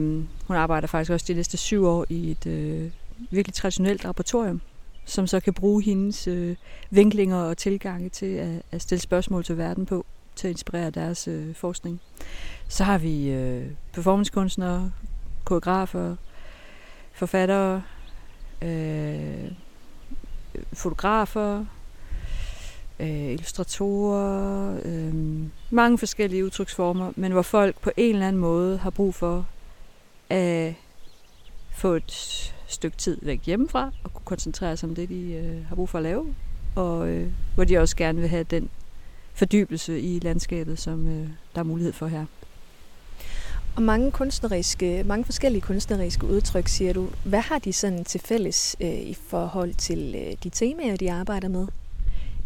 hun 0.46 0.56
arbejder 0.56 0.86
faktisk 0.86 1.10
også 1.10 1.26
de 1.28 1.34
næste 1.34 1.56
syv 1.56 1.84
år 1.84 2.06
i 2.08 2.30
et 2.30 2.46
øh, 2.46 2.90
virkelig 3.30 3.54
traditionelt 3.54 4.04
laboratorium, 4.04 4.60
som 5.08 5.26
så 5.26 5.40
kan 5.40 5.54
bruge 5.54 5.82
hendes 5.82 6.28
øh, 6.28 6.56
vinklinger 6.90 7.36
og 7.36 7.56
tilgange 7.56 8.08
til 8.08 8.26
at, 8.26 8.62
at 8.70 8.82
stille 8.82 9.00
spørgsmål 9.00 9.44
til 9.44 9.58
verden 9.58 9.86
på, 9.86 10.06
til 10.36 10.48
at 10.48 10.50
inspirere 10.50 10.90
deres 10.90 11.28
øh, 11.28 11.54
forskning. 11.54 12.00
Så 12.68 12.84
har 12.84 12.98
vi 12.98 13.30
øh, 13.30 13.66
performancekunstnere, 13.92 14.92
koreografer, 15.44 16.16
forfattere, 17.12 17.82
øh, 18.62 19.50
fotografer, 20.72 21.64
øh, 23.00 23.32
illustratorer, 23.32 24.78
øh, 24.84 25.14
mange 25.70 25.98
forskellige 25.98 26.44
udtryksformer, 26.44 27.12
men 27.16 27.32
hvor 27.32 27.42
folk 27.42 27.80
på 27.80 27.90
en 27.96 28.14
eller 28.14 28.28
anden 28.28 28.40
måde 28.40 28.78
har 28.78 28.90
brug 28.90 29.14
for 29.14 29.46
at 30.30 30.74
få 31.70 31.88
et 31.94 32.54
stykke 32.68 32.96
tid 32.96 33.18
væk 33.22 33.40
hjemmefra 33.44 33.90
og 34.04 34.14
kunne 34.14 34.24
koncentrere 34.24 34.76
sig 34.76 34.88
om 34.88 34.94
det, 34.94 35.08
de 35.08 35.32
øh, 35.32 35.66
har 35.66 35.74
brug 35.74 35.88
for 35.88 35.98
at 35.98 36.04
lave, 36.04 36.34
og 36.74 37.08
øh, 37.08 37.26
hvor 37.54 37.64
de 37.64 37.78
også 37.78 37.96
gerne 37.96 38.20
vil 38.20 38.28
have 38.28 38.44
den 38.44 38.68
fordybelse 39.34 40.00
i 40.00 40.18
landskabet, 40.18 40.78
som 40.78 41.06
øh, 41.06 41.28
der 41.54 41.60
er 41.60 41.62
mulighed 41.62 41.92
for 41.92 42.06
her. 42.06 42.24
Og 43.76 43.82
mange 43.82 44.10
kunstneriske, 44.10 45.04
mange 45.06 45.24
forskellige 45.24 45.62
kunstneriske 45.62 46.26
udtryk, 46.26 46.68
siger 46.68 46.92
du. 46.92 47.08
Hvad 47.24 47.40
har 47.40 47.58
de 47.58 47.72
sådan 47.72 48.04
til 48.04 48.20
fælles 48.20 48.76
øh, 48.80 49.00
i 49.00 49.14
forhold 49.14 49.74
til 49.74 50.14
øh, 50.18 50.36
de 50.44 50.48
temaer, 50.50 50.96
de 50.96 51.12
arbejder 51.12 51.48
med? 51.48 51.66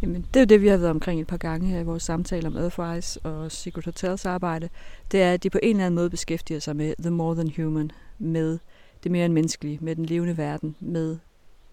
Jamen, 0.03 0.27
det 0.35 0.41
er 0.41 0.45
jo 0.45 0.47
det, 0.47 0.63
vi 0.63 0.69
har 0.69 0.77
været 0.77 0.91
omkring 0.91 1.21
et 1.21 1.27
par 1.27 1.37
gange 1.37 1.69
her 1.69 1.81
i 1.81 1.85
vores 1.85 2.03
samtale 2.03 2.47
om 2.47 2.57
Earthrise 2.57 3.21
og 3.21 3.53
Secret 3.53 3.85
Hotels 3.85 4.27
arbejde. 4.27 4.69
Det 5.13 5.23
er, 5.23 5.33
at 5.33 5.43
de 5.43 5.51
på 5.51 5.59
en 5.63 5.77
eller 5.77 5.87
anden 5.87 5.95
måde 5.95 6.11
beskæftiger 6.11 6.61
sig 6.61 6.77
med 6.77 6.95
the 6.99 7.11
more 7.11 7.35
than 7.35 7.53
human, 7.57 7.91
med 8.19 8.59
det 9.03 9.13
mere 9.13 9.25
end 9.25 9.35
menneskelige, 9.35 9.79
med 9.81 9.97
den 9.97 10.07
levende 10.07 10.37
verden, 10.37 10.77
med 10.81 11.19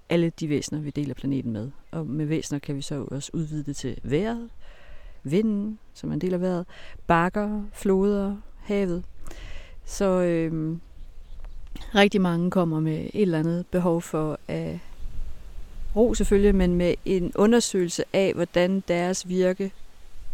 alle 0.10 0.32
de 0.40 0.50
væsener, 0.50 0.82
vi 0.82 0.90
deler 0.90 1.14
planeten 1.14 1.52
med. 1.52 1.72
Og 1.92 2.08
med 2.08 2.26
væsener 2.26 2.60
kan 2.60 2.76
vi 2.76 2.82
så 2.82 3.06
også 3.12 3.32
udvide 3.34 3.64
det 3.64 3.76
til 3.76 4.00
vejret, 4.04 4.50
vinden, 5.24 5.80
som 5.94 6.10
er 6.10 6.14
en 6.14 6.22
del 6.22 6.34
af 6.34 6.42
vejret, 6.42 6.66
bakker, 7.08 7.64
floder, 7.74 8.36
havet. 8.58 9.04
Så 9.86 10.06
øhm, 10.06 10.82
rigtig 11.96 12.22
mange 12.22 12.52
kommer 12.52 12.80
med 12.80 13.00
et 13.00 13.22
eller 13.22 13.40
andet 13.40 13.68
behov 13.68 14.02
for 14.02 14.40
at 14.48 14.80
ro 15.96 16.14
selvfølgelig, 16.14 16.56
men 16.56 16.76
med 16.76 16.96
en 17.06 17.32
undersøgelse 17.36 18.04
af, 18.14 18.34
hvordan 18.34 18.84
deres 18.88 19.30
virke 19.30 19.72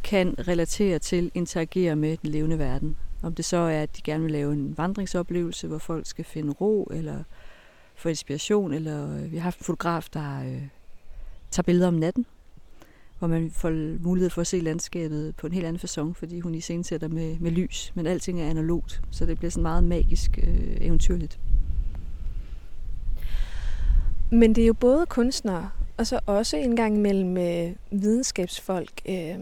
kan 0.03 0.35
relatere 0.47 0.99
til, 0.99 1.31
interagere 1.33 1.95
med 1.95 2.17
den 2.17 2.29
levende 2.29 2.59
verden. 2.59 2.97
Om 3.25 3.35
det 3.35 3.45
så 3.45 3.57
er, 3.57 3.81
at 3.81 3.97
de 3.97 4.01
gerne 4.01 4.23
vil 4.23 4.31
lave 4.31 4.53
en 4.53 4.77
vandringsoplevelse, 4.77 5.67
hvor 5.67 5.77
folk 5.77 6.07
skal 6.07 6.25
finde 6.25 6.53
ro, 6.53 6.83
eller 6.83 7.23
få 7.95 8.09
inspiration, 8.09 8.73
eller 8.73 9.15
øh, 9.15 9.31
vi 9.31 9.37
har 9.37 9.43
haft 9.43 9.59
en 9.59 9.63
fotograf, 9.63 10.07
der 10.13 10.39
øh, 10.39 10.61
tager 11.51 11.63
billeder 11.63 11.87
om 11.87 11.93
natten, 11.93 12.25
hvor 13.19 13.27
man 13.27 13.51
får 13.51 13.69
mulighed 14.03 14.29
for 14.29 14.41
at 14.41 14.47
se 14.47 14.59
landskabet 14.59 15.35
på 15.35 15.47
en 15.47 15.53
helt 15.53 15.65
anden 15.65 15.79
façon, 15.79 16.13
fordi 16.13 16.39
hun 16.39 16.55
i 16.55 16.61
sætter 16.61 17.07
med, 17.07 17.39
med 17.39 17.51
lys, 17.51 17.91
men 17.95 18.07
alting 18.07 18.41
er 18.41 18.49
analogt, 18.49 19.01
så 19.11 19.25
det 19.25 19.37
bliver 19.37 19.51
sådan 19.51 19.63
meget 19.63 19.83
magisk 19.83 20.39
øh, 20.43 20.77
eventyrligt. 20.81 21.39
Men 24.31 24.55
det 24.55 24.61
er 24.61 24.67
jo 24.67 24.73
både 24.73 25.05
kunstnere, 25.05 25.69
og 25.97 26.07
så 26.07 26.19
også 26.25 26.57
en 26.57 26.75
gang 26.75 27.01
mellem 27.01 27.37
øh, 27.37 28.01
videnskabsfolk. 28.01 29.01
Øh, 29.09 29.37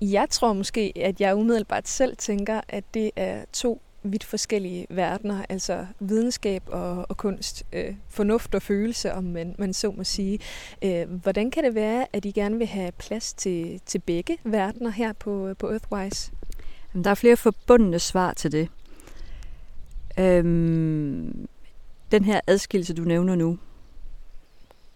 jeg 0.00 0.26
tror 0.30 0.52
måske, 0.52 0.92
at 0.96 1.20
jeg 1.20 1.36
umiddelbart 1.36 1.88
selv 1.88 2.16
tænker, 2.16 2.60
at 2.68 2.84
det 2.94 3.10
er 3.16 3.44
to 3.52 3.82
vidt 4.02 4.24
forskellige 4.24 4.86
verdener, 4.90 5.44
altså 5.48 5.86
videnskab 6.00 6.62
og, 6.66 7.06
og 7.08 7.16
kunst, 7.16 7.62
øh, 7.72 7.94
fornuft 8.08 8.54
og 8.54 8.62
følelse, 8.62 9.12
om 9.12 9.24
man, 9.24 9.54
man 9.58 9.74
så 9.74 9.90
må 9.90 10.04
sige. 10.04 10.38
Øh, 10.84 11.10
hvordan 11.10 11.50
kan 11.50 11.64
det 11.64 11.74
være, 11.74 12.06
at 12.12 12.24
I 12.24 12.30
gerne 12.30 12.58
vil 12.58 12.66
have 12.66 12.92
plads 12.92 13.32
til, 13.32 13.80
til 13.86 13.98
begge 13.98 14.38
verdener 14.44 14.90
her 14.90 15.12
på, 15.12 15.54
på 15.58 15.70
Earthwise? 15.70 16.32
Jamen, 16.94 17.04
der 17.04 17.10
er 17.10 17.14
flere 17.14 17.36
forbundne 17.36 17.98
svar 17.98 18.32
til 18.32 18.52
det. 18.52 18.68
Øhm, 20.18 21.48
den 22.12 22.24
her 22.24 22.40
adskillelse, 22.46 22.94
du 22.94 23.02
nævner 23.02 23.34
nu, 23.34 23.58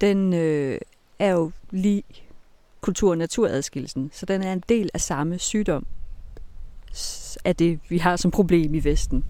den 0.00 0.32
øh, 0.34 0.78
er 1.18 1.30
jo 1.30 1.50
lige 1.70 2.02
kultur- 2.80 3.10
og 3.10 3.18
naturadskillelsen, 3.18 4.10
så 4.12 4.26
den 4.26 4.42
er 4.42 4.52
en 4.52 4.62
del 4.68 4.90
af 4.94 5.00
samme 5.00 5.38
sygdom, 5.38 5.86
af 7.44 7.56
det, 7.56 7.80
vi 7.88 7.98
har 7.98 8.16
som 8.16 8.30
problem 8.30 8.74
i 8.74 8.84
Vesten. 8.84 9.24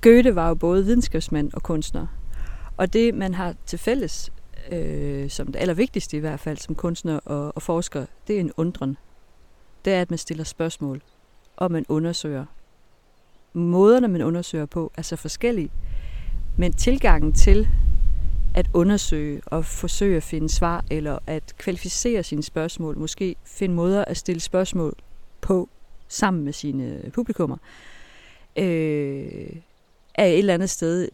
Goethe 0.00 0.34
var 0.34 0.48
jo 0.48 0.54
både 0.54 0.84
videnskabsmand 0.84 1.52
og 1.52 1.62
kunstner. 1.62 2.06
Og 2.76 2.92
det, 2.92 3.14
man 3.14 3.34
har 3.34 3.54
til 3.66 3.78
fælles, 3.78 4.32
øh, 4.72 5.30
som 5.30 5.46
det 5.46 5.56
allervigtigste 5.56 6.16
i 6.16 6.20
hvert 6.20 6.40
fald, 6.40 6.58
som 6.58 6.74
kunstner 6.74 7.18
og, 7.18 7.52
og 7.56 7.62
forsker, 7.62 8.06
det 8.26 8.36
er 8.36 8.40
en 8.40 8.52
undren. 8.56 8.96
Det 9.84 9.92
er, 9.92 10.00
at 10.00 10.10
man 10.10 10.18
stiller 10.18 10.44
spørgsmål, 10.44 11.02
og 11.56 11.72
man 11.72 11.84
undersøger. 11.88 12.44
Måderne, 13.52 14.08
man 14.08 14.22
undersøger 14.22 14.66
på, 14.66 14.92
er 14.96 15.02
så 15.02 15.16
forskellige. 15.16 15.70
Men 16.56 16.72
tilgangen 16.72 17.32
til 17.32 17.68
at 18.54 18.70
undersøge 18.74 19.40
og 19.46 19.64
forsøge 19.64 20.16
at 20.16 20.22
finde 20.22 20.48
svar, 20.48 20.84
eller 20.90 21.18
at 21.26 21.54
kvalificere 21.58 22.22
sine 22.22 22.42
spørgsmål, 22.42 22.98
måske 22.98 23.36
finde 23.44 23.74
måder 23.74 24.04
at 24.04 24.16
stille 24.16 24.40
spørgsmål 24.40 24.94
på, 25.40 25.68
sammen 26.08 26.44
med 26.44 26.52
sine 26.52 27.10
publikummer, 27.12 27.56
øh, 28.56 29.56
er 30.14 30.24
et 30.24 30.38
eller 30.38 30.54
andet 30.54 30.70
sted 30.70 31.08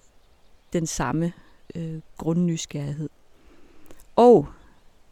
den 0.73 0.87
samme 0.87 1.33
øh, 1.75 2.01
grundnysgerrighed. 2.17 3.09
Og 4.17 4.49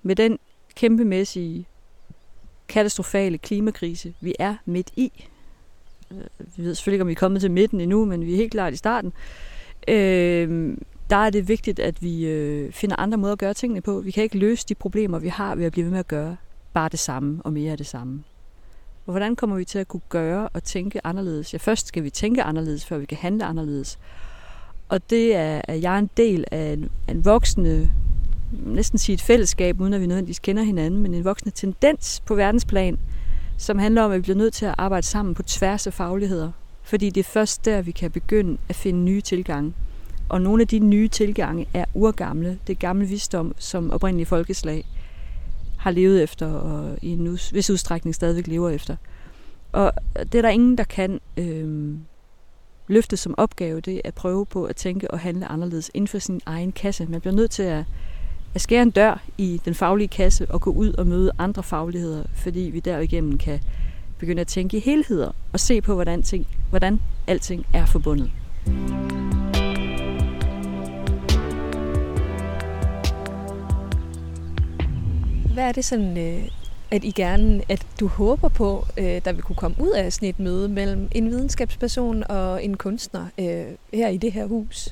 med 0.02 0.16
den 0.16 0.38
kæmpemæssige, 0.74 1.66
katastrofale 2.68 3.38
klimakrise, 3.38 4.14
vi 4.20 4.34
er 4.38 4.56
midt 4.64 4.90
i, 4.96 5.28
øh, 6.10 6.18
vi 6.56 6.64
ved 6.64 6.74
selvfølgelig 6.74 6.96
ikke, 6.96 7.02
om 7.02 7.08
vi 7.08 7.12
er 7.12 7.16
kommet 7.16 7.40
til 7.40 7.50
midten 7.50 7.80
endnu, 7.80 8.04
men 8.04 8.26
vi 8.26 8.32
er 8.32 8.36
helt 8.36 8.52
klart 8.52 8.72
i 8.72 8.76
starten, 8.76 9.12
øh, 9.88 10.76
der 11.10 11.16
er 11.16 11.30
det 11.30 11.48
vigtigt, 11.48 11.78
at 11.78 12.02
vi 12.02 12.26
øh, 12.26 12.72
finder 12.72 12.96
andre 12.96 13.18
måder 13.18 13.32
at 13.32 13.38
gøre 13.38 13.54
tingene 13.54 13.80
på. 13.80 14.00
Vi 14.00 14.10
kan 14.10 14.22
ikke 14.22 14.38
løse 14.38 14.66
de 14.68 14.74
problemer, 14.74 15.18
vi 15.18 15.28
har 15.28 15.54
ved 15.54 15.64
at 15.64 15.72
blive 15.72 15.84
ved 15.84 15.90
med 15.90 15.98
at 15.98 16.08
gøre 16.08 16.36
bare 16.74 16.88
det 16.88 16.98
samme 16.98 17.40
og 17.44 17.52
mere 17.52 17.72
af 17.72 17.78
det 17.78 17.86
samme. 17.86 18.24
Og 19.06 19.12
hvordan 19.12 19.36
kommer 19.36 19.56
vi 19.56 19.64
til 19.64 19.78
at 19.78 19.88
kunne 19.88 20.00
gøre 20.08 20.48
og 20.48 20.64
tænke 20.64 21.06
anderledes? 21.06 21.52
Ja, 21.52 21.58
først 21.58 21.86
skal 21.86 22.04
vi 22.04 22.10
tænke 22.10 22.42
anderledes, 22.42 22.86
før 22.86 22.98
vi 22.98 23.06
kan 23.06 23.18
handle 23.18 23.44
anderledes. 23.44 23.98
Og 24.88 25.10
det 25.10 25.34
er, 25.34 25.60
at 25.64 25.82
jeg 25.82 25.94
er 25.94 25.98
en 25.98 26.10
del 26.16 26.44
af 26.50 26.72
en, 26.72 26.90
en 27.08 27.24
voksende, 27.24 27.90
næsten 28.66 28.98
sige 28.98 29.14
et 29.14 29.22
fællesskab, 29.22 29.80
uden 29.80 29.92
at 29.92 30.00
vi 30.00 30.06
nødvendigvis 30.06 30.38
kender 30.38 30.62
hinanden, 30.62 31.02
men 31.02 31.14
en 31.14 31.24
voksende 31.24 31.54
tendens 31.54 32.22
på 32.26 32.34
verdensplan, 32.34 32.98
som 33.58 33.78
handler 33.78 34.02
om, 34.02 34.12
at 34.12 34.16
vi 34.16 34.22
bliver 34.22 34.38
nødt 34.38 34.54
til 34.54 34.66
at 34.66 34.74
arbejde 34.78 35.06
sammen 35.06 35.34
på 35.34 35.42
tværs 35.42 35.86
af 35.86 35.92
fagligheder. 35.92 36.50
Fordi 36.82 37.10
det 37.10 37.20
er 37.20 37.24
først 37.24 37.64
der, 37.64 37.82
vi 37.82 37.90
kan 37.90 38.10
begynde 38.10 38.58
at 38.68 38.76
finde 38.76 39.00
nye 39.00 39.20
tilgange. 39.20 39.74
Og 40.28 40.40
nogle 40.40 40.62
af 40.62 40.68
de 40.68 40.78
nye 40.78 41.08
tilgange 41.08 41.68
er 41.74 41.84
urgamle. 41.94 42.58
Det 42.66 42.84
er 42.84 42.92
visdom, 42.92 43.54
som 43.58 43.90
oprindelige 43.90 44.26
folkeslag 44.26 44.84
har 45.78 45.90
levet 45.90 46.22
efter, 46.22 46.46
og 46.46 46.98
i 47.02 47.10
en 47.10 47.32
vis 47.52 47.70
udstrækning 47.70 48.14
stadigvæk 48.14 48.46
lever 48.46 48.70
efter. 48.70 48.96
Og 49.72 49.92
det 50.16 50.34
er 50.34 50.42
der 50.42 50.48
ingen, 50.48 50.78
der 50.78 50.84
kan 50.84 51.20
øh, 51.36 51.94
løfte 52.88 53.16
som 53.16 53.34
opgave, 53.38 53.80
det 53.80 53.94
er 53.94 54.00
at 54.04 54.14
prøve 54.14 54.46
på 54.46 54.64
at 54.64 54.76
tænke 54.76 55.10
og 55.10 55.20
handle 55.20 55.46
anderledes 55.46 55.90
inden 55.94 56.08
for 56.08 56.18
sin 56.18 56.40
egen 56.46 56.72
kasse. 56.72 57.06
Man 57.06 57.20
bliver 57.20 57.34
nødt 57.34 57.50
til 57.50 57.62
at, 57.62 57.84
at 58.54 58.60
skære 58.60 58.82
en 58.82 58.90
dør 58.90 59.22
i 59.38 59.60
den 59.64 59.74
faglige 59.74 60.08
kasse 60.08 60.50
og 60.50 60.60
gå 60.60 60.70
ud 60.70 60.92
og 60.92 61.06
møde 61.06 61.30
andre 61.38 61.62
fagligheder, 61.62 62.24
fordi 62.34 62.60
vi 62.60 62.80
derigennem 62.80 63.38
kan 63.38 63.60
begynde 64.18 64.40
at 64.40 64.46
tænke 64.46 64.76
i 64.76 64.80
helheder 64.80 65.30
og 65.52 65.60
se 65.60 65.80
på, 65.80 65.94
hvordan, 65.94 66.22
ting, 66.22 66.46
hvordan 66.70 67.00
alting 67.26 67.66
er 67.74 67.86
forbundet. 67.86 68.30
Hvad 75.56 75.64
er 75.64 75.72
det 75.72 75.84
sådan, 75.84 76.18
øh, 76.18 76.48
at 76.90 77.04
I 77.04 77.10
gerne, 77.10 77.62
at 77.68 77.86
du 78.00 78.06
håber 78.06 78.48
på, 78.48 78.86
øh, 78.98 79.04
der 79.04 79.32
vil 79.32 79.42
kunne 79.42 79.56
komme 79.56 79.76
ud 79.80 79.90
af 79.90 80.12
sådan 80.12 80.28
et 80.28 80.40
møde 80.40 80.68
mellem 80.68 81.08
en 81.12 81.30
videnskabsperson 81.30 82.24
og 82.28 82.64
en 82.64 82.76
kunstner 82.76 83.26
øh, 83.38 83.64
her 83.92 84.08
i 84.08 84.16
det 84.16 84.32
her 84.32 84.46
hus? 84.46 84.88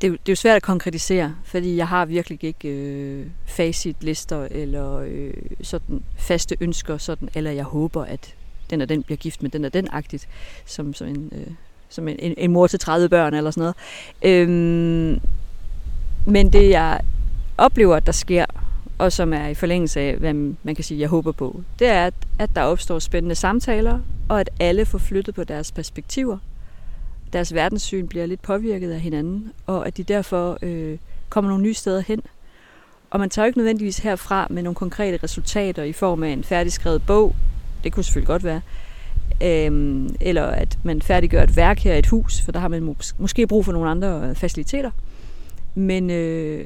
det, 0.00 0.10
det 0.10 0.18
er 0.28 0.32
jo 0.32 0.36
svært 0.36 0.56
at 0.56 0.62
konkretisere, 0.62 1.34
fordi 1.44 1.76
jeg 1.76 1.88
har 1.88 2.04
virkelig 2.04 2.44
ikke 2.44 2.68
øh, 2.68 3.26
facitlister 3.46 4.48
eller 4.50 4.96
øh, 4.96 5.34
sådan 5.62 6.02
faste 6.16 6.56
ønsker, 6.60 6.98
sådan, 6.98 7.28
eller 7.34 7.50
jeg 7.50 7.64
håber, 7.64 8.04
at 8.04 8.34
den 8.70 8.80
og 8.80 8.88
den 8.88 9.02
bliver 9.02 9.16
gift 9.16 9.42
med 9.42 9.50
den 9.50 9.64
og 9.64 9.74
den 9.74 9.88
agtigt, 9.92 10.28
som, 10.66 10.94
som, 10.94 11.08
en, 11.08 11.32
øh, 11.32 11.46
som 11.88 12.08
en, 12.08 12.16
en, 12.18 12.34
en 12.36 12.52
mor 12.52 12.66
til 12.66 12.78
30 12.78 13.08
børn 13.08 13.34
eller 13.34 13.50
sådan 13.50 13.60
noget. 13.60 13.76
Øhm, 14.22 15.20
men 16.26 16.52
det 16.52 16.70
jeg 16.70 17.00
oplever, 17.58 17.96
at 17.96 18.06
der 18.06 18.12
sker, 18.12 18.46
og 18.98 19.12
som 19.12 19.32
er 19.32 19.46
i 19.46 19.54
forlængelse 19.54 20.00
af, 20.00 20.16
hvad 20.16 20.34
man 20.62 20.74
kan 20.74 20.84
sige, 20.84 21.00
jeg 21.00 21.08
håber 21.08 21.32
på, 21.32 21.62
det 21.78 21.86
er, 21.86 22.06
at, 22.06 22.14
at 22.38 22.50
der 22.56 22.62
opstår 22.62 22.98
spændende 22.98 23.34
samtaler, 23.34 24.00
og 24.28 24.40
at 24.40 24.50
alle 24.60 24.86
får 24.86 24.98
flyttet 24.98 25.34
på 25.34 25.44
deres 25.44 25.72
perspektiver. 25.72 26.38
Deres 27.32 27.54
verdenssyn 27.54 28.08
bliver 28.08 28.26
lidt 28.26 28.42
påvirket 28.42 28.92
af 28.92 29.00
hinanden, 29.00 29.52
og 29.66 29.86
at 29.86 29.96
de 29.96 30.02
derfor 30.02 30.58
øh, 30.62 30.98
kommer 31.28 31.50
nogle 31.50 31.62
nye 31.62 31.74
steder 31.74 32.00
hen. 32.00 32.20
Og 33.10 33.20
man 33.20 33.30
tager 33.30 33.46
ikke 33.46 33.58
nødvendigvis 33.58 33.98
herfra 33.98 34.46
med 34.50 34.62
nogle 34.62 34.74
konkrete 34.74 35.18
resultater 35.22 35.82
i 35.82 35.92
form 35.92 36.22
af 36.22 36.28
en 36.28 36.44
færdigskrevet 36.44 37.02
bog. 37.06 37.36
Det 37.84 37.92
kunne 37.92 38.04
selvfølgelig 38.04 38.26
godt 38.26 38.44
være. 38.44 38.60
Øhm, 39.42 40.16
eller 40.20 40.42
at 40.42 40.78
man 40.82 41.02
færdiggør 41.02 41.42
et 41.42 41.56
værk 41.56 41.78
her 41.78 41.94
i 41.94 41.98
et 41.98 42.06
hus, 42.06 42.40
for 42.40 42.52
der 42.52 42.60
har 42.60 42.68
man 42.68 42.88
mås- 42.88 43.14
måske 43.18 43.46
brug 43.46 43.64
for 43.64 43.72
nogle 43.72 43.90
andre 43.90 44.34
faciliteter. 44.34 44.90
Men 45.74 46.10
øh, 46.10 46.64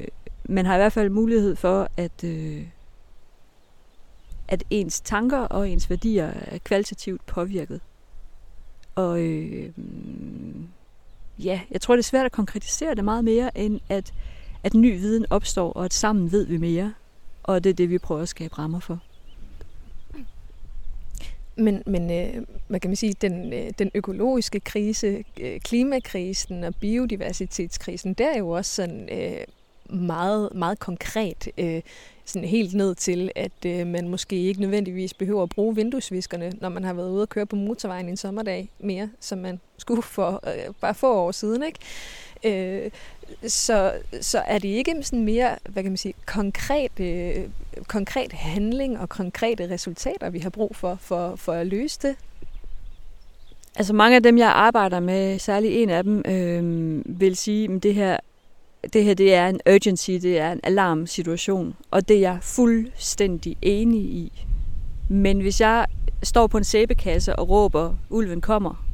man 0.49 0.65
har 0.65 0.75
i 0.75 0.77
hvert 0.77 0.93
fald 0.93 1.09
mulighed 1.09 1.55
for, 1.55 1.87
at, 1.97 2.23
øh, 2.23 2.67
at 4.47 4.63
ens 4.69 5.01
tanker 5.01 5.37
og 5.37 5.69
ens 5.69 5.89
værdier 5.89 6.25
er 6.27 6.57
kvalitativt 6.57 7.25
påvirket. 7.25 7.81
Og 8.95 9.21
øh, 9.21 9.69
ja, 11.39 11.61
jeg 11.71 11.81
tror, 11.81 11.95
det 11.95 12.01
er 12.01 12.07
svært 12.07 12.25
at 12.25 12.31
konkretisere 12.31 12.95
det 12.95 13.03
meget 13.03 13.23
mere, 13.23 13.57
end 13.57 13.79
at, 13.89 14.13
at 14.63 14.73
ny 14.73 14.97
viden 14.97 15.25
opstår, 15.29 15.73
og 15.73 15.85
at 15.85 15.93
sammen 15.93 16.31
ved 16.31 16.45
vi 16.45 16.57
mere. 16.57 16.93
Og 17.43 17.63
det 17.63 17.69
er 17.69 17.73
det, 17.73 17.89
vi 17.89 17.97
prøver 17.97 18.21
at 18.21 18.29
skabe 18.29 18.57
rammer 18.57 18.79
for. 18.79 18.99
Men, 21.55 21.83
men 21.85 22.11
øh, 22.11 22.45
hvad 22.67 22.79
kan 22.79 22.89
man 22.89 22.95
sige, 22.95 23.13
den, 23.21 23.53
øh, 23.53 23.71
den 23.79 23.91
økologiske 23.95 24.59
krise, 24.59 25.23
øh, 25.39 25.59
klimakrisen 25.59 26.63
og 26.63 26.75
biodiversitetskrisen, 26.75 28.13
det 28.13 28.25
er 28.25 28.37
jo 28.37 28.49
også 28.49 28.75
sådan 28.75 29.09
øh, 29.11 29.45
meget, 29.89 30.49
meget 30.55 30.79
konkret. 30.79 31.49
Øh, 31.57 31.81
sådan 32.25 32.47
helt 32.47 32.73
ned 32.73 32.95
til, 32.95 33.31
at 33.35 33.65
øh, 33.65 33.87
man 33.87 34.07
måske 34.07 34.35
ikke 34.35 34.61
nødvendigvis 34.61 35.13
behøver 35.13 35.43
at 35.43 35.49
bruge 35.49 35.75
vinduesviskerne, 35.75 36.51
når 36.61 36.69
man 36.69 36.83
har 36.83 36.93
været 36.93 37.09
ude 37.09 37.21
og 37.21 37.29
køre 37.29 37.45
på 37.45 37.55
motorvejen 37.55 38.09
en 38.09 38.17
sommerdag 38.17 38.69
mere, 38.79 39.09
som 39.19 39.37
man 39.37 39.59
skulle 39.77 40.01
for 40.01 40.43
øh, 40.47 40.73
bare 40.81 40.95
få 40.95 41.13
år 41.13 41.31
siden. 41.31 41.63
Ikke? 41.63 41.79
Øh, 42.43 42.91
så, 43.47 43.93
så 44.21 44.39
er 44.39 44.59
det 44.59 44.67
ikke 44.67 44.95
sådan 45.01 45.25
mere, 45.25 45.57
hvad 45.69 45.83
kan 45.83 45.91
man 45.91 45.97
sige, 45.97 46.13
konkret, 46.25 46.99
øh, 46.99 47.35
konkret 47.87 48.33
handling 48.33 48.99
og 48.99 49.09
konkrete 49.09 49.69
resultater, 49.69 50.29
vi 50.29 50.39
har 50.39 50.49
brug 50.49 50.75
for, 50.75 50.97
for, 51.01 51.35
for 51.35 51.53
at 51.53 51.67
løse 51.67 51.99
det? 52.01 52.15
Altså 53.75 53.93
mange 53.93 54.15
af 54.15 54.23
dem, 54.23 54.37
jeg 54.37 54.49
arbejder 54.49 54.99
med, 54.99 55.39
særligt 55.39 55.73
en 55.73 55.89
af 55.89 56.03
dem, 56.03 56.23
øh, 56.25 57.19
vil 57.19 57.35
sige, 57.35 57.73
at 57.75 57.83
det 57.83 57.95
her 57.95 58.17
det 58.93 59.03
her 59.03 59.13
det 59.13 59.33
er 59.33 59.47
en 59.47 59.59
urgency, 59.69 60.11
det 60.11 60.39
er 60.39 60.51
en 60.51 60.59
alarmsituation, 60.63 61.75
og 61.91 62.07
det 62.07 62.15
er 62.15 62.21
jeg 62.21 62.37
fuldstændig 62.41 63.55
enig 63.61 64.01
i. 64.01 64.45
Men 65.09 65.39
hvis 65.39 65.61
jeg 65.61 65.85
står 66.23 66.47
på 66.47 66.57
en 66.57 66.63
sæbekasse 66.63 67.35
og 67.35 67.49
råber, 67.49 67.95
ulven 68.09 68.41
kommer, 68.41 68.85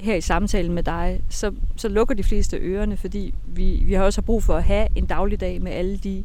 her 0.00 0.14
i 0.14 0.20
samtalen 0.20 0.72
med 0.72 0.82
dig, 0.82 1.20
så, 1.28 1.52
så 1.76 1.88
lukker 1.88 2.14
de 2.14 2.22
fleste 2.22 2.56
ørerne, 2.56 2.96
fordi 2.96 3.34
vi, 3.46 3.82
vi 3.84 3.94
har 3.94 4.04
også 4.04 4.22
brug 4.22 4.42
for 4.42 4.56
at 4.56 4.64
have 4.64 4.88
en 4.96 5.06
dagligdag 5.06 5.62
med 5.62 5.72
alle 5.72 5.96
de 5.96 6.24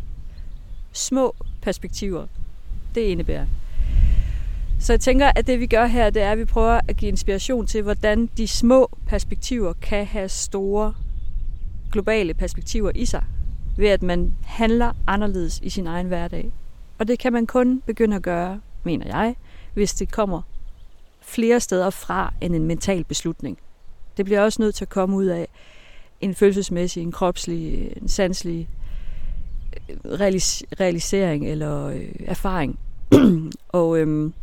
små 0.92 1.36
perspektiver, 1.62 2.28
det 2.96 3.02
indebærer. 3.02 3.46
Så 4.80 4.94
jeg 4.94 5.00
tænker, 5.00 5.32
at 5.36 5.48
det 5.48 5.60
vi 5.60 5.68
gør 5.68 5.86
her, 5.86 6.10
det 6.10 6.22
er, 6.22 6.32
at 6.32 6.38
vi 6.38 6.46
prøver 6.46 6.80
at 6.88 6.98
give 6.98 7.10
inspiration 7.10 7.68
til, 7.68 7.82
hvordan 7.82 8.30
de 8.38 8.48
små 8.48 8.90
perspektiver 9.08 9.74
kan 9.74 10.06
have 10.06 10.30
store 10.30 10.94
globale 11.96 12.34
perspektiver 12.34 12.92
i 12.96 13.06
sig, 13.06 13.24
ved 13.78 13.88
at 13.88 14.04
man 14.04 14.34
handler 14.44 14.92
anderledes 15.08 15.60
i 15.64 15.70
sin 15.70 15.88
egen 15.88 16.08
hverdag. 16.08 16.52
Og 16.98 17.08
det 17.08 17.20
kan 17.20 17.34
man 17.34 17.48
kun 17.48 17.82
begynde 17.86 18.16
at 18.16 18.22
gøre, 18.22 18.62
mener 18.84 19.06
jeg, 19.08 19.36
hvis 19.74 19.94
det 19.94 20.12
kommer 20.12 20.42
flere 21.22 21.60
steder 21.60 21.90
fra 21.90 22.34
end 22.42 22.56
en 22.56 22.66
mental 22.66 23.04
beslutning. 23.04 23.58
Det 24.18 24.26
bliver 24.26 24.42
også 24.42 24.62
nødt 24.62 24.76
til 24.76 24.86
at 24.86 24.90
komme 24.90 25.16
ud 25.16 25.26
af 25.26 25.48
en 26.22 26.36
følelsesmæssig, 26.36 27.04
en 27.04 27.12
kropslig, 27.12 27.94
en 28.02 28.08
sanselig 28.08 28.70
øh, 29.90 29.96
realis- 30.06 30.64
realisering 30.80 31.48
eller 31.48 31.86
øh, 31.86 32.10
erfaring. 32.26 32.80
og 33.80 33.98
øhm, 33.98 34.34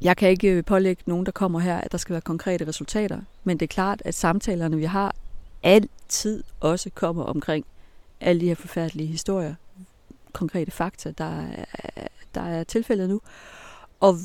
jeg 0.00 0.16
kan 0.16 0.28
ikke 0.28 0.48
øh, 0.48 0.64
pålægge 0.64 1.02
nogen, 1.06 1.26
der 1.26 1.32
kommer 1.32 1.60
her, 1.60 1.76
at 1.76 1.92
der 1.92 1.98
skal 1.98 2.12
være 2.12 2.20
konkrete 2.20 2.66
resultater. 2.66 3.20
Men 3.44 3.56
det 3.60 3.66
er 3.66 3.74
klart, 3.74 4.02
at 4.04 4.14
samtalerne, 4.14 4.76
vi 4.76 4.84
har, 4.84 5.14
altid 5.62 6.44
også 6.60 6.90
kommer 6.90 7.24
omkring 7.24 7.66
alle 8.20 8.40
de 8.40 8.46
her 8.46 8.54
forfærdelige 8.54 9.06
historier, 9.06 9.54
konkrete 10.32 10.70
fakta, 10.70 11.12
der 11.18 11.42
er, 11.42 11.64
der 12.34 12.40
er 12.40 12.64
tilfældet 12.64 13.08
nu, 13.08 13.20
og 14.00 14.16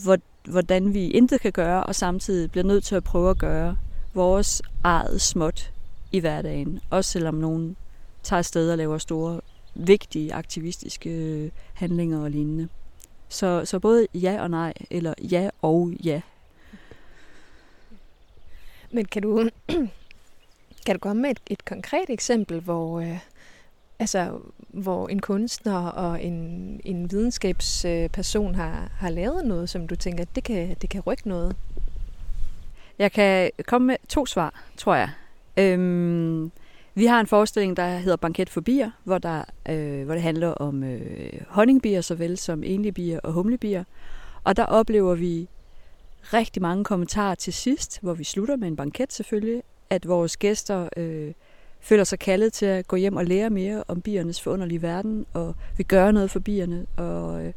hvordan 0.48 0.94
vi 0.94 1.08
intet 1.08 1.42
kan 1.42 1.52
gøre, 1.52 1.84
og 1.84 1.96
samtidig 1.96 2.52
bliver 2.52 2.64
nødt 2.64 2.84
til 2.84 2.96
at 2.96 3.04
prøve 3.04 3.30
at 3.30 3.38
gøre 3.38 3.78
vores 4.14 4.62
eget 4.84 5.22
småt 5.22 5.74
i 6.12 6.20
hverdagen, 6.20 6.80
også 6.90 7.12
selvom 7.12 7.36
nogen 7.36 7.76
tager 8.24 8.38
afsted 8.38 8.72
og 8.72 8.78
laver 8.78 8.98
store, 8.98 9.42
vigtige 9.76 10.34
aktivistiske 10.34 11.10
øh, 11.10 11.52
handlinger 11.74 12.24
og 12.24 12.32
lignende. 12.32 12.68
Så, 13.30 13.66
så 13.66 13.80
både 13.80 14.08
ja 14.14 14.42
og 14.42 14.50
nej, 14.50 14.74
eller 14.90 15.14
ja 15.32 15.50
og 15.62 15.94
ja. 16.04 16.22
Men 18.92 19.06
kan 19.06 19.22
du, 19.22 19.50
kan 20.86 20.96
du 20.96 21.00
komme 21.00 21.22
med 21.22 21.30
et, 21.30 21.40
et 21.50 21.66
konkret 21.66 22.10
eksempel, 22.10 22.60
hvor, 22.60 23.00
øh, 23.00 23.20
altså, 24.00 24.40
hvor 24.70 25.08
en 25.08 25.20
kunstner 25.20 25.78
og 25.78 26.24
en, 26.24 26.82
en 26.86 27.12
videnskabsperson 27.12 28.56
har, 28.56 28.92
har 28.98 29.10
lavet 29.10 29.46
noget, 29.46 29.70
som 29.70 29.88
du 29.88 29.96
tænker, 29.96 30.26
det 30.36 30.44
kan, 30.44 30.76
det 30.82 30.90
kan 30.90 31.02
rykke 31.02 31.28
noget? 31.28 31.56
Jeg 33.00 33.12
kan 33.12 33.52
komme 33.66 33.88
med 33.88 33.96
to 34.10 34.26
svar, 34.26 34.64
tror 34.78 34.96
jeg. 34.96 35.10
Øhm, 35.58 36.52
vi 36.96 37.06
har 37.06 37.20
en 37.20 37.28
forestilling, 37.28 37.78
der 37.78 37.98
hedder 37.98 38.18
Banket 38.18 38.50
for 38.50 38.62
bier, 38.62 38.92
hvor, 39.04 39.18
der, 39.18 39.44
øh, 39.70 40.06
hvor 40.06 40.14
det 40.14 40.24
handler 40.24 40.48
om 40.48 40.84
øh, 40.84 41.32
honningbier, 41.48 42.02
såvel 42.02 42.38
som 42.38 42.64
enlige 42.64 42.92
bier 42.92 43.20
og 43.20 43.32
humlebier. 43.32 43.84
Og 44.44 44.58
der 44.58 44.66
oplever 44.66 45.16
vi 45.16 45.48
rigtig 46.34 46.62
mange 46.62 46.84
kommentarer 46.84 47.36
til 47.36 47.54
sidst, 47.54 48.00
hvor 48.02 48.14
vi 48.14 48.24
slutter 48.24 48.56
med 48.56 48.68
en 48.68 48.76
banket 48.76 49.14
selvfølgelig, 49.14 49.64
at 49.90 50.08
vores 50.08 50.38
gæster 50.38 50.90
øh, 50.98 51.32
føler 51.80 52.04
sig 52.04 52.20
kaldet 52.20 52.54
til 52.54 52.66
at 52.66 52.88
gå 52.88 52.96
hjem 52.96 53.16
og 53.16 53.26
lære 53.26 53.50
mere 53.50 53.84
om 53.88 54.02
biernes 54.02 54.42
forunderlige 54.42 54.82
verden, 54.82 55.26
og 55.34 55.56
vil 55.78 55.86
gøre 55.86 56.14
noget 56.14 56.32
for 56.32 56.40
bierne. 56.40 56.86
Og 56.98 57.46
øh, 57.46 57.54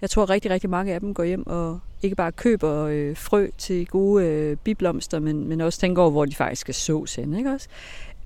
jeg 0.00 0.10
tror 0.10 0.30
rigtig, 0.30 0.50
rigtig 0.50 0.70
mange 0.70 0.94
af 0.94 1.00
dem 1.00 1.14
går 1.14 1.24
hjem 1.24 1.46
og 1.46 1.80
ikke 2.02 2.16
bare 2.16 2.32
køber 2.32 2.84
øh, 2.84 3.16
frø 3.16 3.48
til 3.58 3.86
gode 3.86 4.24
øh, 4.24 4.56
biblomster, 4.56 5.18
men, 5.18 5.48
men 5.48 5.60
også 5.60 5.80
tænker 5.80 6.02
over, 6.02 6.10
hvor 6.10 6.24
de 6.24 6.34
faktisk 6.34 6.60
skal 6.60 6.74
sås 6.74 7.14
hen, 7.14 7.34
ikke 7.34 7.50
også? 7.50 7.68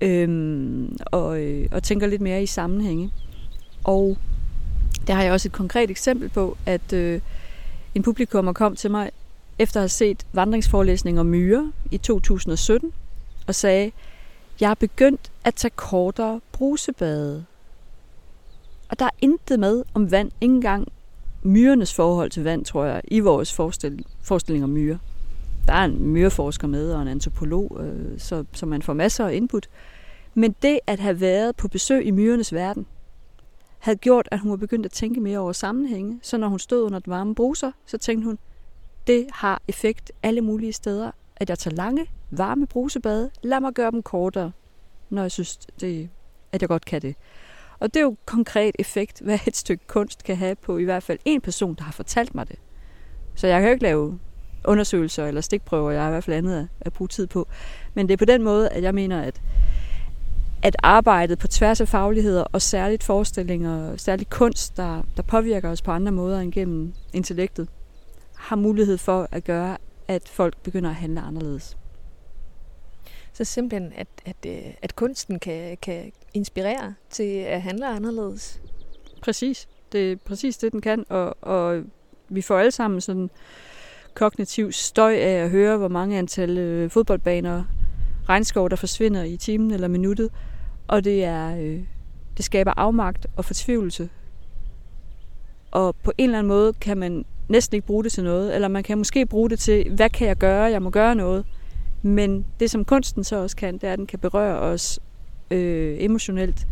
Øhm, 0.01 0.97
og, 1.05 1.41
øh, 1.41 1.69
og 1.71 1.83
tænker 1.83 2.07
lidt 2.07 2.21
mere 2.21 2.43
i 2.43 2.45
sammenhænge. 2.45 3.11
Og 3.83 4.17
der 5.07 5.13
har 5.13 5.23
jeg 5.23 5.31
også 5.31 5.47
et 5.47 5.51
konkret 5.51 5.89
eksempel 5.89 6.29
på, 6.29 6.57
at 6.65 6.93
øh, 6.93 7.21
en 7.95 8.03
publikummer 8.03 8.53
kom 8.53 8.75
til 8.75 8.91
mig 8.91 9.11
efter 9.59 9.79
at 9.79 9.81
have 9.81 9.89
set 9.89 10.25
vandringsforelæsninger 10.33 11.19
om 11.19 11.25
myrer 11.25 11.71
i 11.91 11.97
2017, 11.97 12.91
og 13.47 13.55
sagde, 13.55 13.91
jeg 14.61 14.71
er 14.71 14.75
begyndt 14.75 15.31
at 15.43 15.55
tage 15.55 15.71
kortere 15.75 16.41
brusebade. 16.51 17.45
Og 18.89 18.99
der 18.99 19.05
er 19.05 19.15
intet 19.21 19.59
med 19.59 19.83
om 19.93 20.11
vand, 20.11 20.31
ikke 20.41 20.55
engang 20.55 20.87
myrenes 21.43 21.93
forhold 21.93 22.29
til 22.29 22.43
vand, 22.43 22.65
tror 22.65 22.85
jeg, 22.85 23.01
i 23.07 23.19
vores 23.19 23.53
forestil, 23.53 24.05
forestilling 24.23 24.63
om 24.63 24.69
myre. 24.69 24.99
Der 25.67 25.73
er 25.73 25.85
en 25.85 26.07
myreforsker 26.07 26.67
med 26.67 26.93
og 26.93 27.01
en 27.01 27.07
antropolog, 27.07 27.77
øh, 27.79 28.19
så, 28.19 28.45
så 28.53 28.65
man 28.65 28.81
får 28.81 28.93
masser 28.93 29.27
af 29.27 29.33
input. 29.33 29.69
Men 30.33 30.55
det 30.61 30.79
at 30.87 30.99
have 30.99 31.21
været 31.21 31.55
på 31.55 31.67
besøg 31.67 32.05
i 32.05 32.11
myrenes 32.11 32.53
verden, 32.53 32.85
havde 33.79 33.97
gjort, 33.97 34.27
at 34.31 34.39
hun 34.39 34.51
var 34.51 34.57
begyndt 34.57 34.85
at 34.85 34.91
tænke 34.91 35.19
mere 35.19 35.39
over 35.39 35.51
sammenhænge. 35.51 36.19
Så 36.23 36.37
når 36.37 36.47
hun 36.47 36.59
stod 36.59 36.81
under 36.81 36.99
den 36.99 37.11
varme 37.11 37.35
bruser, 37.35 37.71
så 37.85 37.97
tænkte 37.97 38.25
hun, 38.25 38.37
det 39.07 39.27
har 39.33 39.61
effekt 39.67 40.11
alle 40.23 40.41
mulige 40.41 40.73
steder, 40.73 41.11
at 41.35 41.49
jeg 41.49 41.59
tager 41.59 41.75
lange, 41.75 42.07
varme 42.31 42.67
brusebade. 42.67 43.29
Lad 43.43 43.59
mig 43.59 43.73
gøre 43.73 43.91
dem 43.91 44.03
kortere, 44.03 44.51
når 45.09 45.21
jeg 45.21 45.31
synes, 45.31 45.57
det, 45.57 46.09
at 46.51 46.61
jeg 46.61 46.69
godt 46.69 46.85
kan 46.85 47.01
det. 47.01 47.15
Og 47.79 47.93
det 47.93 47.99
er 47.99 48.03
jo 48.03 48.15
konkret 48.25 48.75
effekt, 48.79 49.21
hvad 49.25 49.39
et 49.47 49.55
stykke 49.55 49.87
kunst 49.87 50.23
kan 50.23 50.37
have 50.37 50.55
på 50.55 50.77
i 50.77 50.83
hvert 50.83 51.03
fald 51.03 51.19
en 51.25 51.41
person, 51.41 51.75
der 51.75 51.83
har 51.83 51.91
fortalt 51.91 52.35
mig 52.35 52.47
det. 52.47 52.59
Så 53.35 53.47
jeg 53.47 53.61
kan 53.61 53.69
jo 53.69 53.73
ikke 53.73 53.83
lave 53.83 54.19
undersøgelser 54.65 55.25
eller 55.25 55.41
stikprøver, 55.41 55.91
jeg 55.91 56.01
har 56.01 56.07
i 56.07 56.11
hvert 56.11 56.23
fald 56.23 56.37
andet 56.37 56.69
at, 56.81 56.93
bruge 56.93 57.07
tid 57.07 57.27
på. 57.27 57.47
Men 57.93 58.07
det 58.07 58.13
er 58.13 58.17
på 58.17 58.25
den 58.25 58.43
måde, 58.43 58.69
at 58.69 58.83
jeg 58.83 58.95
mener, 58.95 59.21
at, 59.21 59.41
at 60.63 60.75
arbejdet 60.83 61.39
på 61.39 61.47
tværs 61.47 61.81
af 61.81 61.87
fagligheder 61.87 62.43
og 62.43 62.61
særligt 62.61 63.03
forestillinger, 63.03 63.97
særligt 63.97 64.29
kunst, 64.29 64.77
der, 64.77 65.01
der 65.17 65.23
påvirker 65.23 65.69
os 65.69 65.81
på 65.81 65.91
andre 65.91 66.11
måder 66.11 66.39
end 66.39 66.51
gennem 66.51 66.93
intellektet, 67.13 67.67
har 68.35 68.55
mulighed 68.55 68.97
for 68.97 69.27
at 69.31 69.43
gøre, 69.43 69.77
at 70.07 70.29
folk 70.29 70.57
begynder 70.63 70.89
at 70.89 70.95
handle 70.95 71.21
anderledes. 71.21 71.77
Så 73.37 73.43
simpelthen, 73.43 73.93
at, 73.95 74.07
at, 74.25 74.35
øh, 74.47 74.73
at 74.81 74.95
kunsten 74.95 75.39
kan, 75.39 75.77
kan 75.81 76.11
inspirere 76.33 76.93
til 77.09 77.23
at 77.23 77.61
handle 77.61 77.87
anderledes. 77.87 78.61
Præcis. 79.21 79.67
Det 79.91 80.11
er 80.11 80.15
præcis 80.15 80.57
det, 80.57 80.71
den 80.71 80.81
kan. 80.81 81.05
Og, 81.09 81.35
og 81.41 81.83
vi 82.29 82.41
får 82.41 82.59
alle 82.59 82.71
sammen 82.71 83.01
sådan 83.01 83.29
kognitiv 84.13 84.71
støj 84.71 85.13
af 85.15 85.43
at 85.43 85.49
høre, 85.49 85.77
hvor 85.77 85.87
mange 85.87 86.17
antal 86.17 86.57
øh, 86.57 86.89
fodboldbaner, 86.89 87.63
regnskov, 88.29 88.69
der 88.69 88.75
forsvinder 88.75 89.23
i 89.23 89.37
timen 89.37 89.71
eller 89.71 89.87
minuttet. 89.87 90.29
Og 90.87 91.03
det 91.03 91.23
er 91.23 91.57
øh, 91.57 91.79
det 92.37 92.45
skaber 92.45 92.73
afmagt 92.77 93.27
og 93.35 93.45
fortvivlelse. 93.45 94.09
Og 95.71 95.95
på 95.95 96.11
en 96.17 96.29
eller 96.29 96.39
anden 96.39 96.47
måde 96.47 96.73
kan 96.73 96.97
man 96.97 97.25
næsten 97.49 97.75
ikke 97.75 97.87
bruge 97.87 98.03
det 98.03 98.11
til 98.11 98.23
noget, 98.23 98.55
eller 98.55 98.67
man 98.67 98.83
kan 98.83 98.97
måske 98.97 99.25
bruge 99.25 99.49
det 99.49 99.59
til, 99.59 99.95
hvad 99.95 100.09
kan 100.09 100.27
jeg 100.27 100.37
gøre? 100.37 100.63
Jeg 100.63 100.81
må 100.81 100.89
gøre 100.89 101.15
noget. 101.15 101.45
Men 102.01 102.45
det, 102.59 102.71
som 102.71 102.85
kunsten 102.85 103.23
så 103.23 103.35
også 103.35 103.55
kan, 103.55 103.73
det 103.73 103.83
er, 103.83 103.93
at 103.93 103.99
den 103.99 104.07
kan 104.07 104.19
berøre 104.19 104.59
os 104.59 104.99
øh, 105.51 105.95
emotionelt, 105.99 106.67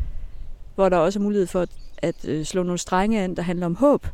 hvor 0.75 0.89
der 0.89 0.97
også 0.97 1.19
er 1.19 1.23
mulighed 1.23 1.47
for 1.47 1.61
at, 1.61 1.69
at 1.97 2.27
øh, 2.27 2.45
slå 2.45 2.63
nogle 2.63 2.77
strenge 2.77 3.21
an, 3.21 3.35
der 3.35 3.41
handler 3.41 3.65
om 3.65 3.75
håb. 3.75 4.07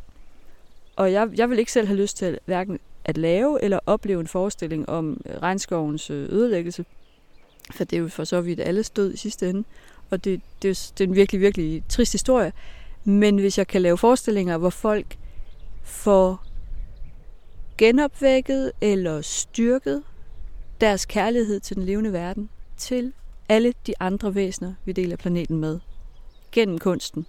Og 0.96 1.12
jeg, 1.12 1.28
jeg 1.36 1.50
vil 1.50 1.58
ikke 1.58 1.72
selv 1.72 1.86
have 1.86 1.96
lyst 1.96 2.16
til 2.16 2.38
hverken 2.44 2.78
at 3.04 3.18
lave 3.18 3.64
eller 3.64 3.78
opleve 3.86 4.20
en 4.20 4.26
forestilling 4.26 4.88
om 4.88 5.20
øh, 5.26 5.42
regnskovens 5.42 6.10
øh, 6.10 6.28
ødelæggelse. 6.32 6.84
For 7.70 7.84
det 7.84 7.96
er 7.96 8.00
jo 8.00 8.08
for 8.08 8.24
så 8.24 8.40
vidt 8.40 8.60
alles 8.60 8.90
død 8.90 9.14
i 9.14 9.16
sidste 9.16 9.50
ende. 9.50 9.64
Og 10.10 10.24
det, 10.24 10.40
det, 10.62 10.70
er, 10.70 10.92
det 10.98 11.04
er 11.04 11.08
en 11.08 11.14
virkelig, 11.14 11.40
virkelig 11.40 11.82
trist 11.88 12.12
historie. 12.12 12.52
Men 13.04 13.38
hvis 13.38 13.58
jeg 13.58 13.66
kan 13.66 13.82
lave 13.82 13.98
forestillinger, 13.98 14.58
hvor 14.58 14.70
folk 14.70 15.16
får 15.82 16.44
genopvækket 17.78 18.72
eller 18.80 19.20
styrket 19.20 20.02
deres 20.82 21.06
kærlighed 21.06 21.60
til 21.60 21.76
den 21.76 21.84
levende 21.84 22.12
verden, 22.12 22.48
til 22.76 23.12
alle 23.48 23.74
de 23.86 23.94
andre 24.00 24.34
væsener, 24.34 24.74
vi 24.84 24.92
deler 24.92 25.16
planeten 25.16 25.58
med, 25.58 25.80
gennem 26.52 26.78
kunsten, 26.78 27.26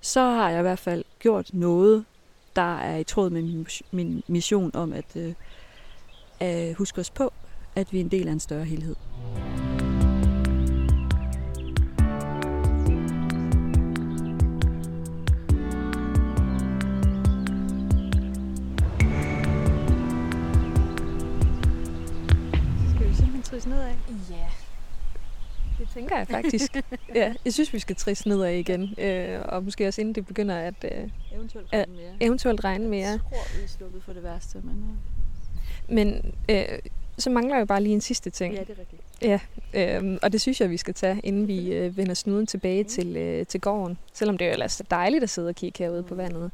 så 0.00 0.20
har 0.20 0.50
jeg 0.50 0.58
i 0.58 0.62
hvert 0.62 0.78
fald 0.78 1.04
gjort 1.18 1.50
noget, 1.52 2.04
der 2.56 2.78
er 2.78 2.96
i 2.96 3.04
tråd 3.04 3.30
med 3.30 3.42
min, 3.42 3.66
min 3.90 4.22
mission 4.26 4.70
om 4.74 4.92
at, 4.92 5.34
øh, 6.42 6.74
huske 6.74 7.00
os 7.00 7.10
på, 7.10 7.32
at 7.74 7.92
vi 7.92 7.96
er 7.96 8.04
en 8.04 8.10
del 8.10 8.28
af 8.28 8.32
en 8.32 8.40
større 8.40 8.64
helhed. 8.64 8.96
Trisse 23.54 23.68
nedad? 23.68 23.94
Ja, 24.30 24.48
det 25.78 25.88
tænker 25.94 26.16
jeg 26.16 26.28
faktisk. 26.36 26.76
ja, 27.14 27.34
jeg 27.44 27.52
synes, 27.52 27.72
vi 27.72 27.78
skal 27.78 27.96
trisse 27.96 28.28
nedad 28.28 28.50
igen. 28.50 28.94
Øh, 28.98 29.40
og 29.44 29.64
måske 29.64 29.88
også 29.88 30.00
inden 30.00 30.14
det 30.14 30.26
begynder 30.26 30.56
at... 30.56 30.74
Øh, 30.84 31.08
eventuelt 31.32 31.72
regne 31.72 31.92
mere. 31.92 32.12
Eventuelt 32.20 32.64
regne 32.64 32.88
mere. 32.88 33.08
Jeg 33.08 33.20
tror, 33.20 33.56
vi 33.58 33.64
er 33.64 33.68
sluppet 33.68 34.02
for 34.02 34.12
det 34.12 34.22
værste. 34.22 34.58
Men, 34.64 34.98
øh. 35.88 35.94
men 35.94 36.34
øh, 36.50 36.78
så 37.18 37.30
mangler 37.30 37.58
jo 37.58 37.64
bare 37.64 37.82
lige 37.82 37.94
en 37.94 38.00
sidste 38.00 38.30
ting. 38.30 38.54
Ja, 38.54 38.60
det 38.60 38.70
er 38.70 38.78
rigtigt. 38.78 39.02
Ja, 39.24 39.38
øhm, 39.74 40.18
og 40.22 40.32
det 40.32 40.40
synes 40.40 40.60
jeg, 40.60 40.70
vi 40.70 40.76
skal 40.76 40.94
tage, 40.94 41.20
inden 41.22 41.48
vi 41.48 41.72
øh, 41.72 41.96
vender 41.96 42.14
snuden 42.14 42.46
tilbage 42.46 42.82
mm. 42.82 42.88
til, 42.88 43.16
øh, 43.16 43.46
til 43.46 43.60
gården. 43.60 43.98
Selvom 44.12 44.38
det 44.38 44.44
er 44.44 44.48
jo 44.48 44.52
ellers 44.52 44.82
dejligt 44.90 45.22
at 45.22 45.30
sidde 45.30 45.48
og 45.48 45.54
kigge 45.54 45.84
herude 45.84 46.02
på 46.02 46.14
vandet. 46.14 46.50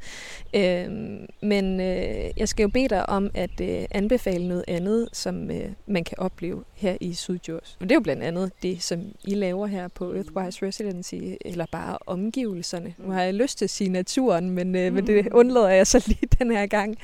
Øhm, 0.55 1.27
men 1.43 1.81
øh, 1.81 2.31
jeg 2.37 2.49
skal 2.49 2.63
jo 2.63 2.69
bede 2.69 2.89
dig 2.89 3.09
om 3.09 3.31
at 3.35 3.61
øh, 3.61 3.85
anbefale 3.91 4.49
noget 4.49 4.65
andet, 4.69 5.09
som 5.13 5.51
øh, 5.51 5.69
man 5.87 6.05
kan 6.05 6.19
opleve 6.19 6.65
her 6.75 6.97
i 7.01 7.15
Sydjurs. 7.15 7.77
Og 7.81 7.89
det 7.89 7.93
er 7.93 7.97
jo 7.97 8.01
blandt 8.01 8.23
andet 8.23 8.53
det, 8.63 8.83
som 8.83 9.01
I 9.25 9.35
laver 9.35 9.67
her 9.67 9.89
på 9.89 10.15
Earthwise 10.15 10.67
Residency, 10.67 11.15
eller 11.41 11.67
bare 11.73 11.99
omgivelserne. 12.07 12.95
Nu 12.99 13.13
har 13.13 13.23
jeg 13.23 13.35
lyst 13.35 13.59
til 13.59 13.65
at 13.65 13.71
sige 13.71 13.91
naturen, 13.91 14.51
men, 14.51 14.77
øh, 14.77 14.93
men 14.93 15.07
det 15.07 15.29
undlader 15.33 15.69
jeg 15.69 15.87
så 15.87 16.05
lige 16.07 16.29
den 16.39 16.51
her 16.51 16.67
gang. 16.67 16.97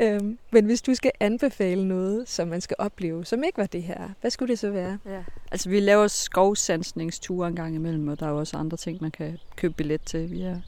Øhm, 0.00 0.38
men 0.50 0.64
hvis 0.64 0.82
du 0.82 0.94
skal 0.94 1.10
anbefale 1.20 1.88
noget, 1.88 2.28
som 2.28 2.48
man 2.48 2.60
skal 2.60 2.76
opleve, 2.78 3.24
som 3.24 3.44
ikke 3.44 3.58
var 3.58 3.66
det 3.66 3.82
her, 3.82 4.08
hvad 4.20 4.30
skulle 4.30 4.50
det 4.50 4.58
så 4.58 4.70
være? 4.70 4.91
Ja. 5.06 5.22
Altså, 5.50 5.70
vi 5.70 5.80
laver 5.80 6.06
skovsansningsture 6.06 7.48
en 7.48 7.56
gang 7.56 7.74
imellem, 7.74 8.08
og 8.08 8.20
der 8.20 8.26
er 8.26 8.30
jo 8.30 8.38
også 8.38 8.56
andre 8.56 8.76
ting, 8.76 8.98
man 9.00 9.10
kan 9.10 9.38
købe 9.56 9.74
billet 9.74 10.02
til 10.02 10.30
via 10.30 10.60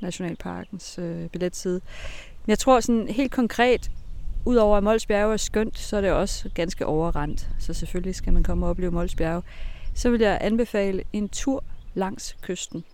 Nationalparkens 0.00 0.98
øh, 0.98 1.28
billetside. 1.28 1.80
Men 2.46 2.50
jeg 2.50 2.58
tror 2.58 2.80
sådan 2.80 3.08
helt 3.08 3.32
konkret, 3.32 3.90
udover 4.44 4.76
at 4.76 4.84
Mols 4.84 5.06
Bjerge 5.06 5.32
er 5.32 5.36
skønt, 5.36 5.78
så 5.78 5.96
er 5.96 6.00
det 6.00 6.12
også 6.12 6.50
ganske 6.54 6.86
overrendt. 6.86 7.48
Så 7.58 7.74
selvfølgelig 7.74 8.14
skal 8.14 8.32
man 8.32 8.42
komme 8.42 8.66
og 8.66 8.70
opleve 8.70 8.90
Mols 8.92 9.14
Bjerge. 9.14 9.42
Så 9.94 10.10
vil 10.10 10.20
jeg 10.20 10.38
anbefale 10.40 11.04
en 11.12 11.28
tur 11.28 11.64
langs 11.94 12.36
kysten. 12.42 12.84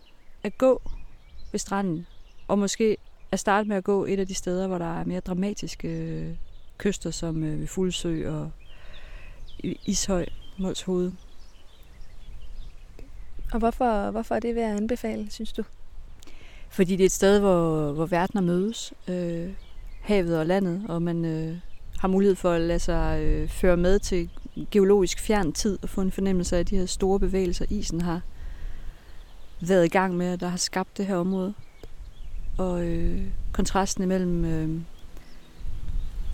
At 0.42 0.58
gå 0.58 0.82
ved 1.52 1.58
stranden, 1.58 2.06
og 2.48 2.58
måske 2.58 2.96
at 3.32 3.40
starte 3.40 3.68
med 3.68 3.76
at 3.76 3.84
gå 3.84 4.04
et 4.04 4.20
af 4.20 4.26
de 4.26 4.34
steder, 4.34 4.66
hvor 4.66 4.78
der 4.78 5.00
er 5.00 5.04
mere 5.04 5.20
dramatiske 5.20 5.88
øh, 5.88 6.34
kyster, 6.78 7.10
som 7.10 7.44
øh, 7.44 7.60
ved 7.60 7.66
Fuglsø 7.66 8.30
og 8.30 8.50
Ishøj, 9.64 10.26
Mols 10.58 10.82
Hoved. 10.82 11.12
Og 13.52 13.58
hvorfor, 13.58 14.10
hvorfor 14.10 14.34
er 14.34 14.40
det 14.40 14.54
værd 14.54 14.70
at 14.70 14.76
anbefale, 14.76 15.30
synes 15.30 15.52
du? 15.52 15.62
Fordi 16.70 16.96
det 16.96 17.00
er 17.00 17.06
et 17.06 17.12
sted, 17.12 17.40
hvor, 17.40 17.92
hvor 17.92 18.06
verdener 18.06 18.42
mødes. 18.42 18.92
Øh, 19.08 19.50
havet 20.00 20.38
og 20.38 20.46
landet, 20.46 20.82
og 20.88 21.02
man 21.02 21.24
øh, 21.24 21.56
har 21.98 22.08
mulighed 22.08 22.36
for 22.36 22.50
at 22.50 22.60
lade 22.60 22.78
sig 22.78 23.22
øh, 23.22 23.48
føre 23.48 23.76
med 23.76 23.98
til 23.98 24.30
geologisk 24.70 25.20
fjern 25.20 25.52
tid 25.52 25.78
og 25.82 25.88
få 25.88 26.00
en 26.00 26.12
fornemmelse 26.12 26.56
af 26.56 26.66
de 26.66 26.76
her 26.76 26.86
store 26.86 27.20
bevægelser, 27.20 27.64
isen 27.70 28.00
har 28.00 28.20
været 29.60 29.84
i 29.84 29.88
gang 29.88 30.16
med, 30.16 30.38
der 30.38 30.48
har 30.48 30.56
skabt 30.56 30.96
det 30.96 31.06
her 31.06 31.16
område. 31.16 31.54
Og 32.58 32.84
øh, 32.84 33.22
kontrasten 33.52 34.04
imellem 34.04 34.44
øh, 34.44 34.80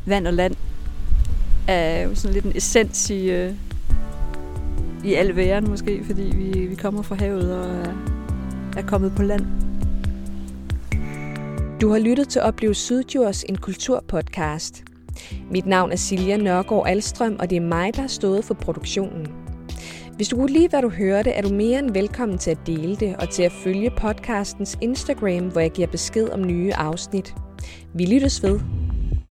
vand 0.06 0.26
og 0.26 0.32
land 0.32 0.56
er 1.68 2.00
jo 2.00 2.14
sådan 2.14 2.34
lidt 2.34 2.44
en 2.44 2.56
essens 2.56 3.10
i, 3.10 3.30
øh, 3.30 3.54
i 5.04 5.14
al 5.14 5.36
væren 5.36 5.68
måske, 5.68 6.04
fordi 6.04 6.22
vi, 6.22 6.66
vi 6.66 6.74
kommer 6.74 7.02
fra 7.02 7.14
havet 7.14 7.58
og 7.58 7.70
er, 7.70 7.92
er 8.76 8.82
kommet 8.82 9.12
på 9.16 9.22
land. 9.22 9.46
Du 11.80 11.90
har 11.90 11.98
lyttet 11.98 12.28
til 12.28 12.40
Oplev 12.40 12.74
Sydjurs, 12.74 13.42
en 13.44 13.56
kulturpodcast. 13.56 14.84
Mit 15.50 15.66
navn 15.66 15.92
er 15.92 15.96
Silja 15.96 16.36
Nørgaard 16.36 16.86
Alstrøm, 16.86 17.36
og 17.38 17.50
det 17.50 17.56
er 17.56 17.60
mig, 17.60 17.94
der 17.94 18.00
har 18.00 18.08
stået 18.08 18.44
for 18.44 18.54
produktionen. 18.54 19.28
Hvis 20.16 20.28
du 20.28 20.36
kunne 20.36 20.52
lide, 20.52 20.68
hvad 20.68 20.82
du 20.82 20.88
hørte, 20.88 21.30
er 21.30 21.42
du 21.42 21.54
mere 21.54 21.78
end 21.78 21.92
velkommen 21.92 22.38
til 22.38 22.50
at 22.50 22.58
dele 22.66 22.96
det 22.96 23.16
og 23.16 23.30
til 23.30 23.42
at 23.42 23.52
følge 23.52 23.90
podcastens 23.90 24.78
Instagram, 24.80 25.48
hvor 25.48 25.60
jeg 25.60 25.70
giver 25.70 25.88
besked 25.88 26.28
om 26.28 26.46
nye 26.46 26.72
afsnit. 26.74 27.34
Vi 27.94 28.04
lyttes 28.06 28.42
ved. 28.42 28.79